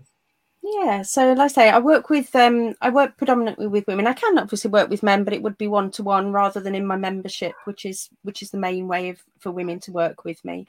Yeah, 0.64 1.04
so 1.04 1.34
like 1.34 1.46
I 1.46 1.48
say, 1.48 1.70
I 1.70 1.78
work 1.78 2.10
with 2.10 2.36
um 2.36 2.74
I 2.82 2.90
work 2.90 3.18
predominantly 3.18 3.68
with 3.68 3.86
women. 3.86 4.08
I 4.08 4.14
can 4.14 4.40
obviously 4.40 4.72
work 4.72 4.90
with 4.90 5.04
men, 5.04 5.24
but 5.24 5.34
it 5.34 5.44
would 5.44 5.60
be 5.60 5.68
one 5.68 5.92
to 5.92 6.04
one 6.04 6.32
rather 6.32 6.60
than 6.60 6.74
in 6.74 6.88
my 6.88 6.96
membership, 6.96 7.54
which 7.66 7.86
is 7.86 8.10
which 8.24 8.42
is 8.42 8.50
the 8.50 8.58
main 8.58 8.88
way 8.88 9.10
of 9.10 9.22
for 9.40 9.52
women 9.52 9.80
to 9.82 9.92
work 9.92 10.26
with 10.26 10.44
me. 10.44 10.66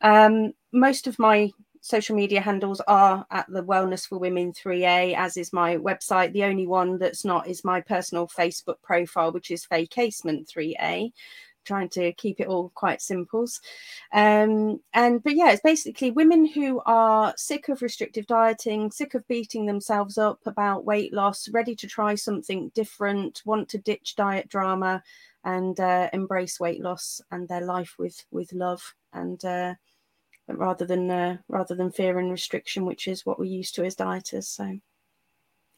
Um, 0.00 0.54
most 0.72 1.06
of 1.06 1.18
my 1.20 1.52
social 1.88 2.14
media 2.14 2.40
handles 2.40 2.80
are 2.86 3.26
at 3.30 3.46
the 3.48 3.64
Wellness 3.64 4.06
for 4.06 4.18
Women 4.18 4.52
3A, 4.52 5.16
as 5.16 5.36
is 5.36 5.52
my 5.52 5.76
website. 5.76 6.32
The 6.32 6.44
only 6.44 6.66
one 6.66 6.98
that's 6.98 7.24
not 7.24 7.48
is 7.48 7.64
my 7.64 7.80
personal 7.80 8.28
Facebook 8.28 8.80
profile, 8.82 9.32
which 9.32 9.50
is 9.50 9.64
Faye 9.64 9.86
Casement 9.86 10.48
3A. 10.48 11.12
Trying 11.64 11.88
to 11.90 12.12
keep 12.12 12.40
it 12.40 12.46
all 12.46 12.70
quite 12.74 13.02
simple. 13.02 13.46
Um, 14.12 14.80
and 14.94 15.22
but 15.22 15.34
yeah, 15.34 15.50
it's 15.50 15.62
basically 15.62 16.10
women 16.10 16.46
who 16.46 16.80
are 16.86 17.34
sick 17.36 17.68
of 17.68 17.82
restrictive 17.82 18.26
dieting, 18.26 18.90
sick 18.90 19.14
of 19.14 19.26
beating 19.26 19.66
themselves 19.66 20.16
up 20.18 20.40
about 20.46 20.84
weight 20.84 21.12
loss, 21.12 21.48
ready 21.50 21.74
to 21.76 21.86
try 21.86 22.14
something 22.14 22.70
different, 22.74 23.42
want 23.44 23.68
to 23.70 23.78
ditch 23.78 24.14
diet 24.16 24.48
drama 24.48 25.02
and 25.44 25.78
uh, 25.80 26.08
embrace 26.12 26.58
weight 26.60 26.80
loss 26.80 27.20
and 27.30 27.48
their 27.48 27.64
life 27.64 27.94
with 27.98 28.24
with 28.30 28.52
love 28.52 28.94
and 29.12 29.44
uh, 29.44 29.74
rather 30.48 30.84
than 30.84 31.10
uh, 31.10 31.36
rather 31.48 31.74
than 31.74 31.92
fear 31.92 32.18
and 32.18 32.30
restriction, 32.30 32.84
which 32.84 33.06
is 33.06 33.26
what 33.26 33.38
we're 33.38 33.44
used 33.44 33.74
to 33.74 33.84
as 33.84 33.94
dieters. 33.96 34.44
So 34.44 34.78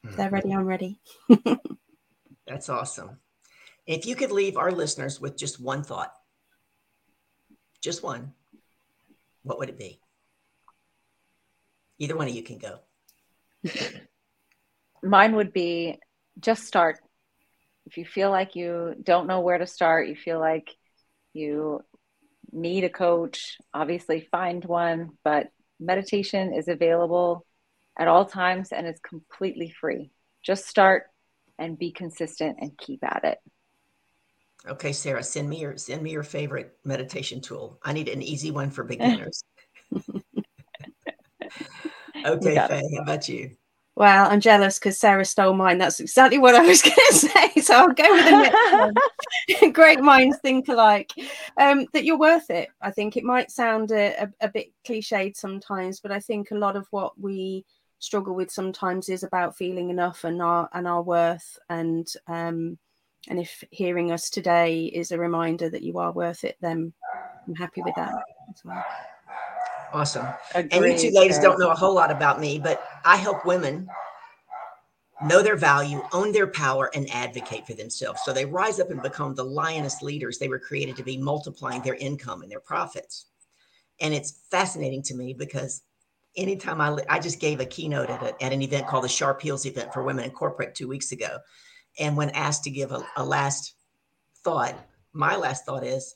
if 0.05 0.17
they're 0.17 0.31
ready, 0.31 0.53
I'm 0.53 0.67
ready. 0.67 1.01
That's 2.47 2.69
awesome. 2.69 3.19
If 3.87 4.07
you 4.07 4.17
could 4.17 4.31
leave 4.31 4.57
our 4.57 4.71
listeners 4.71 5.21
with 5.21 5.37
just 5.37 5.61
one 5.61 5.83
thought, 5.83 6.13
just 7.83 8.03
one, 8.03 8.33
what 9.43 9.59
would 9.59 9.69
it 9.69 9.79
be? 9.79 10.01
Either 11.99 12.17
one 12.17 12.29
of 12.29 12.35
you 12.35 12.43
can 12.43 12.59
go. 12.59 12.79
mine 15.03 15.37
would 15.37 15.53
be 15.53 15.99
just 16.39 16.65
start. 16.65 16.99
If 17.87 17.97
you 17.97 18.05
feel 18.05 18.31
like 18.31 18.57
you 18.57 18.95
don't 19.03 19.27
know 19.27 19.41
where 19.41 19.59
to 19.59 19.67
start, 19.67 20.09
you 20.09 20.15
feel 20.15 20.39
like 20.39 20.77
you 21.33 21.83
need 22.53 22.85
a 22.85 22.91
coach, 22.91 23.59
obviously 23.73 24.29
find 24.31 24.65
one, 24.65 25.11
but 25.25 25.49
meditation 25.79 26.53
is 26.53 26.69
available 26.69 27.47
at 27.99 28.09
all 28.09 28.25
times 28.25 28.73
and 28.73 28.87
it's 28.87 29.01
completely 29.01 29.71
free. 29.81 30.11
Just 30.43 30.67
start 30.67 31.05
and 31.59 31.79
be 31.79 31.93
consistent 31.93 32.59
and 32.61 32.77
keep 32.77 33.05
at 33.05 33.25
it. 33.25 33.39
Okay, 34.69 34.93
Sarah, 34.93 35.23
send 35.23 35.49
me 35.49 35.61
your 35.61 35.77
send 35.79 36.03
me 36.03 36.11
your 36.11 36.23
favorite 36.23 36.77
meditation 36.85 37.41
tool. 37.41 37.79
I 37.83 37.95
need 37.95 38.09
an 38.09 38.21
easy 38.21 38.51
one 38.51 38.71
for 38.71 38.85
beginners. 38.85 39.43
okay, 42.27 42.55
Faye, 42.69 42.83
how 42.97 43.03
about 43.03 43.29
you? 43.29 43.57
Well, 43.97 44.31
I'm 44.31 44.41
jealous 44.41 44.79
because 44.79 44.99
Sarah 44.99 45.25
stole 45.25 45.53
mine. 45.53 45.79
That's 45.79 46.01
exactly 46.01 46.39
what 46.39 46.55
I 46.55 46.61
was 46.61 46.83
going 46.83 46.97
to 47.09 47.15
say. 47.15 47.61
So 47.61 47.75
I'll 47.75 47.89
go 47.93 48.11
with 48.11 48.25
the 48.25 48.31
next 48.31 49.61
one. 49.61 49.73
Great 49.73 50.01
minds 50.01 50.39
think 50.43 50.69
alike. 50.69 51.13
Um, 51.59 51.87
that 51.93 52.05
you're 52.05 52.19
worth 52.19 52.51
it. 52.51 52.69
I 52.81 52.91
think 52.91 53.17
it 53.17 53.25
might 53.25 53.51
sound 53.51 53.91
a, 53.91 54.23
a, 54.23 54.33
a 54.43 54.49
bit 54.49 54.73
cliched 54.87 55.37
sometimes, 55.37 56.01
but 56.01 56.13
I 56.13 56.21
think 56.21 56.51
a 56.51 56.57
lot 56.57 56.77
of 56.77 56.87
what 56.91 57.19
we 57.21 57.65
struggle 57.99 58.35
with 58.35 58.51
sometimes 58.51 59.09
is 59.09 59.23
about 59.23 59.57
feeling 59.57 59.91
enough 59.91 60.25
and 60.25 60.41
our 60.41 60.69
and 60.73 60.89
our 60.89 61.03
worth. 61.03 61.59
And 61.69 62.09
um, 62.27 62.79
and 63.29 63.39
if 63.39 63.63
hearing 63.71 64.13
us 64.13 64.31
today 64.31 64.85
is 64.85 65.13
a 65.13 65.19
reminder 65.19 65.69
that 65.69 65.83
you 65.83 65.99
are 65.99 66.13
worth 66.13 66.45
it, 66.45 66.57
then 66.61 66.93
I'm 67.47 67.55
happy 67.55 67.83
with 67.83 67.95
that 67.97 68.15
as 68.49 68.65
well. 68.65 68.85
Awesome. 69.93 70.27
And 70.55 70.71
you 70.73 70.97
two 70.97 71.11
ladies 71.11 71.37
Sarah. 71.37 71.51
don't 71.51 71.59
know 71.59 71.71
a 71.71 71.75
whole 71.75 71.95
lot 71.95 72.11
about 72.11 72.41
me, 72.41 72.59
but 72.59 72.87
I 73.05 73.17
help 73.17 73.45
women 73.45 73.89
know 75.23 75.43
their 75.43 75.57
value, 75.57 76.03
own 76.13 76.33
their 76.33 76.47
power, 76.47 76.91
and 76.95 77.11
advocate 77.11 77.67
for 77.67 77.75
themselves. 77.75 78.21
So 78.25 78.33
they 78.33 78.45
rise 78.45 78.81
up 78.81 78.91
and 78.91 79.03
become 79.03 79.35
the 79.35 79.45
lioness 79.45 80.01
leaders 80.03 80.39
they 80.39 80.49
were 80.49 80.59
created 80.59 80.97
to 80.97 81.03
be, 81.03 81.19
multiplying 81.19 81.83
their 81.83 81.95
income 81.95 82.43
and 82.43 82.51
their 82.51 82.61
profits. 82.61 83.27
And 84.01 84.15
it's 84.15 84.41
fascinating 84.51 85.03
to 85.05 85.15
me 85.15 85.35
because 85.35 85.83
anytime 86.37 86.81
I, 86.81 86.97
I 87.09 87.19
just 87.19 87.41
gave 87.41 87.61
a 87.61 87.67
keynote 87.67 88.09
at, 88.09 88.23
a, 88.23 88.45
at 88.45 88.53
an 88.53 88.63
event 88.63 88.87
called 88.87 89.05
the 89.05 89.09
Sharp 89.09 89.43
Heels 89.43 89.67
event 89.67 89.93
for 89.93 90.03
women 90.03 90.25
in 90.25 90.31
corporate 90.31 90.75
two 90.75 90.89
weeks 90.89 91.13
ago. 91.13 91.39
And 91.99 92.17
when 92.17 92.31
asked 92.31 92.65
to 92.65 92.71
give 92.71 92.93
a, 92.93 93.05
a 93.17 93.25
last 93.25 93.75
thought, 94.43 94.75
my 95.13 95.37
last 95.37 95.67
thought 95.67 95.85
is 95.85 96.15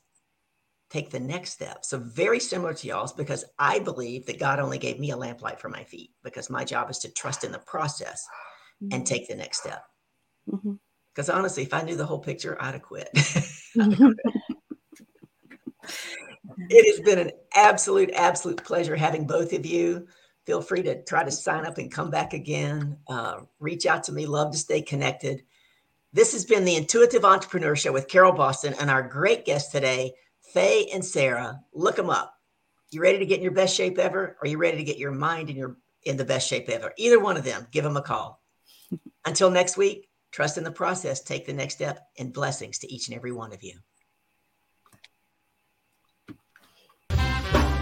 take 0.95 1.11
the 1.11 1.19
next 1.19 1.51
step. 1.51 1.85
So 1.85 1.99
very 1.99 2.39
similar 2.39 2.73
to 2.73 2.87
y'all's 2.87 3.13
because 3.13 3.45
I 3.59 3.81
believe 3.81 4.27
that 4.27 4.39
God 4.39 4.61
only 4.61 4.79
gave 4.79 5.01
me 5.01 5.11
a 5.11 5.17
lamplight 5.17 5.59
for 5.59 5.69
my 5.69 5.83
feet 5.83 6.13
because 6.23 6.49
my 6.49 6.65
job 6.65 6.89
is 6.89 7.01
to 7.01 7.13
trust 7.13 7.43
in 7.43 7.51
the 7.51 7.59
process 7.59 8.25
and 8.93 9.05
take 9.05 9.27
the 9.27 9.35
next 9.35 9.61
step. 9.61 9.85
Mhm. 10.49 10.79
Because 11.13 11.29
honestly, 11.29 11.65
if 11.65 11.75
I 11.75 11.83
knew 11.83 11.97
the 11.97 12.07
whole 12.07 12.21
picture, 12.21 12.57
I'd 12.61 12.75
have 12.75 12.83
quit. 12.83 13.09
it 16.71 16.97
has 16.97 17.01
been 17.05 17.19
an 17.19 17.33
absolute, 17.55 18.11
absolute 18.15 18.63
pleasure 18.63 18.95
having 18.95 19.27
both 19.27 19.53
of 19.53 19.67
you. 19.67 20.07
Feel 20.47 20.61
free 20.61 20.83
to 20.83 21.03
try 21.05 21.25
to 21.25 21.31
sign 21.31 21.67
up 21.67 21.79
and 21.79 21.91
come 21.91 22.11
back 22.11 22.35
again. 22.35 22.99
Uh, 23.09 23.41
reach 23.59 23.87
out 23.87 24.05
to 24.05 24.13
me. 24.13 24.27
Love 24.27 24.53
to 24.53 24.59
stay 24.59 24.81
connected. 24.83 25.43
This 26.13 26.33
has 26.35 26.45
been 26.45 26.65
the 26.65 26.77
Intuitive 26.77 27.25
Entrepreneur 27.25 27.75
Show 27.75 27.93
with 27.93 28.07
Carol 28.07 28.33
Boston 28.33 28.75
and 28.79 28.91
our 28.91 29.03
great 29.03 29.45
guest 29.45 29.73
today, 29.73 30.15
Faye 30.53 30.89
and 30.93 31.05
Sarah. 31.05 31.61
Look 31.73 31.97
them 31.97 32.11
up. 32.11 32.35
You 32.91 33.01
ready 33.01 33.19
to 33.19 33.27
get 33.27 33.39
in 33.39 33.43
your 33.43 33.53
best 33.53 33.75
shape 33.75 33.99
ever? 33.99 34.21
Or 34.21 34.39
are 34.43 34.47
you 34.47 34.59
ready 34.59 34.77
to 34.77 34.85
get 34.85 34.99
your 34.99 35.13
mind 35.13 35.51
in 35.51 35.57
your 35.57 35.77
in 36.05 36.17
the 36.17 36.25
best 36.25 36.49
shape 36.49 36.69
ever? 36.69 36.93
Either 36.97 37.19
one 37.19 37.37
of 37.37 37.45
them, 37.45 37.67
give 37.71 37.85
them 37.85 37.97
a 37.97 38.03
call. 38.03 38.43
Until 39.25 39.51
next 39.51 39.77
week, 39.77 40.09
trust 40.31 40.59
in 40.59 40.65
the 40.65 40.71
process, 40.71 41.23
take 41.23 41.47
the 41.47 41.53
next 41.53 41.75
step, 41.75 41.99
and 42.19 42.33
blessings 42.33 42.79
to 42.81 42.93
each 42.93 43.09
and 43.09 43.17
every 43.17 43.33
one 43.33 43.53
of 43.53 43.63
you. 43.63 43.79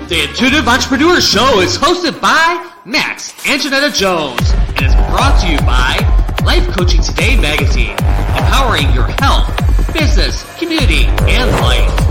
The 0.09 0.29
Intuitive 0.29 0.69
Entrepreneur 0.69 1.21
Show 1.21 1.61
is 1.61 1.79
hosted 1.79 2.21
by 2.21 2.71
Max 2.85 3.33
and 3.49 3.61
Janetta 3.61 3.93
Jones 3.93 4.51
and 4.77 4.83
is 4.83 4.95
brought 4.95 5.41
to 5.41 5.49
you 5.49 5.59
by 5.61 5.97
Life 6.45 6.69
Coaching 6.77 7.01
Today 7.01 7.37
magazine, 7.41 7.93
empowering 8.37 8.93
your 8.93 9.07
health, 9.21 9.49
business, 9.95 10.45
community, 10.59 11.05
and 11.07 11.51
life. 11.63 12.02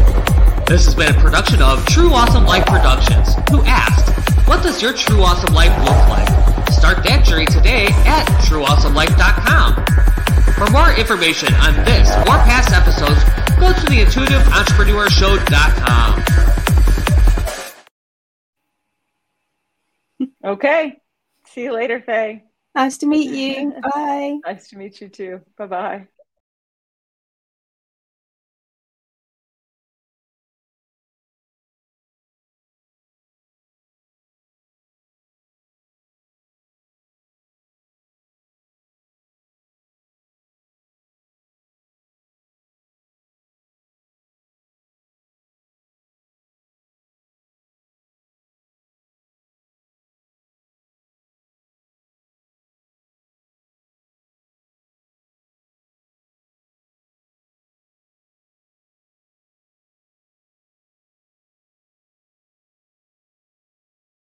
This 0.71 0.85
has 0.85 0.95
been 0.95 1.13
a 1.13 1.19
production 1.19 1.61
of 1.61 1.85
True 1.85 2.13
Awesome 2.13 2.45
Life 2.45 2.65
Productions, 2.65 3.35
who 3.51 3.61
asked, 3.65 4.07
What 4.47 4.63
does 4.63 4.81
your 4.81 4.93
true 4.93 5.21
awesome 5.21 5.53
life 5.53 5.77
look 5.79 6.07
like? 6.07 6.25
Start 6.71 7.03
that 7.03 7.25
journey 7.25 7.45
today 7.45 7.87
at 8.07 8.25
trueawesomelife.com. 8.47 9.83
For 10.55 10.71
more 10.71 10.91
information 10.97 11.53
on 11.55 11.75
this 11.83 12.09
or 12.19 12.39
past 12.47 12.71
episodes, 12.71 13.21
go 13.59 13.73
to 13.73 13.81
theintuitiveentrepreneurshow.com. 20.21 20.31
Okay. 20.45 21.01
See 21.47 21.63
you 21.63 21.73
later, 21.73 21.99
Faye. 21.99 22.45
Nice 22.75 22.97
to 22.99 23.07
meet 23.07 23.29
you. 23.29 23.73
Bye. 23.93 24.39
Nice 24.45 24.69
to 24.69 24.77
meet 24.77 25.01
you 25.01 25.09
too. 25.09 25.41
Bye 25.57 25.67
bye. 25.67 26.07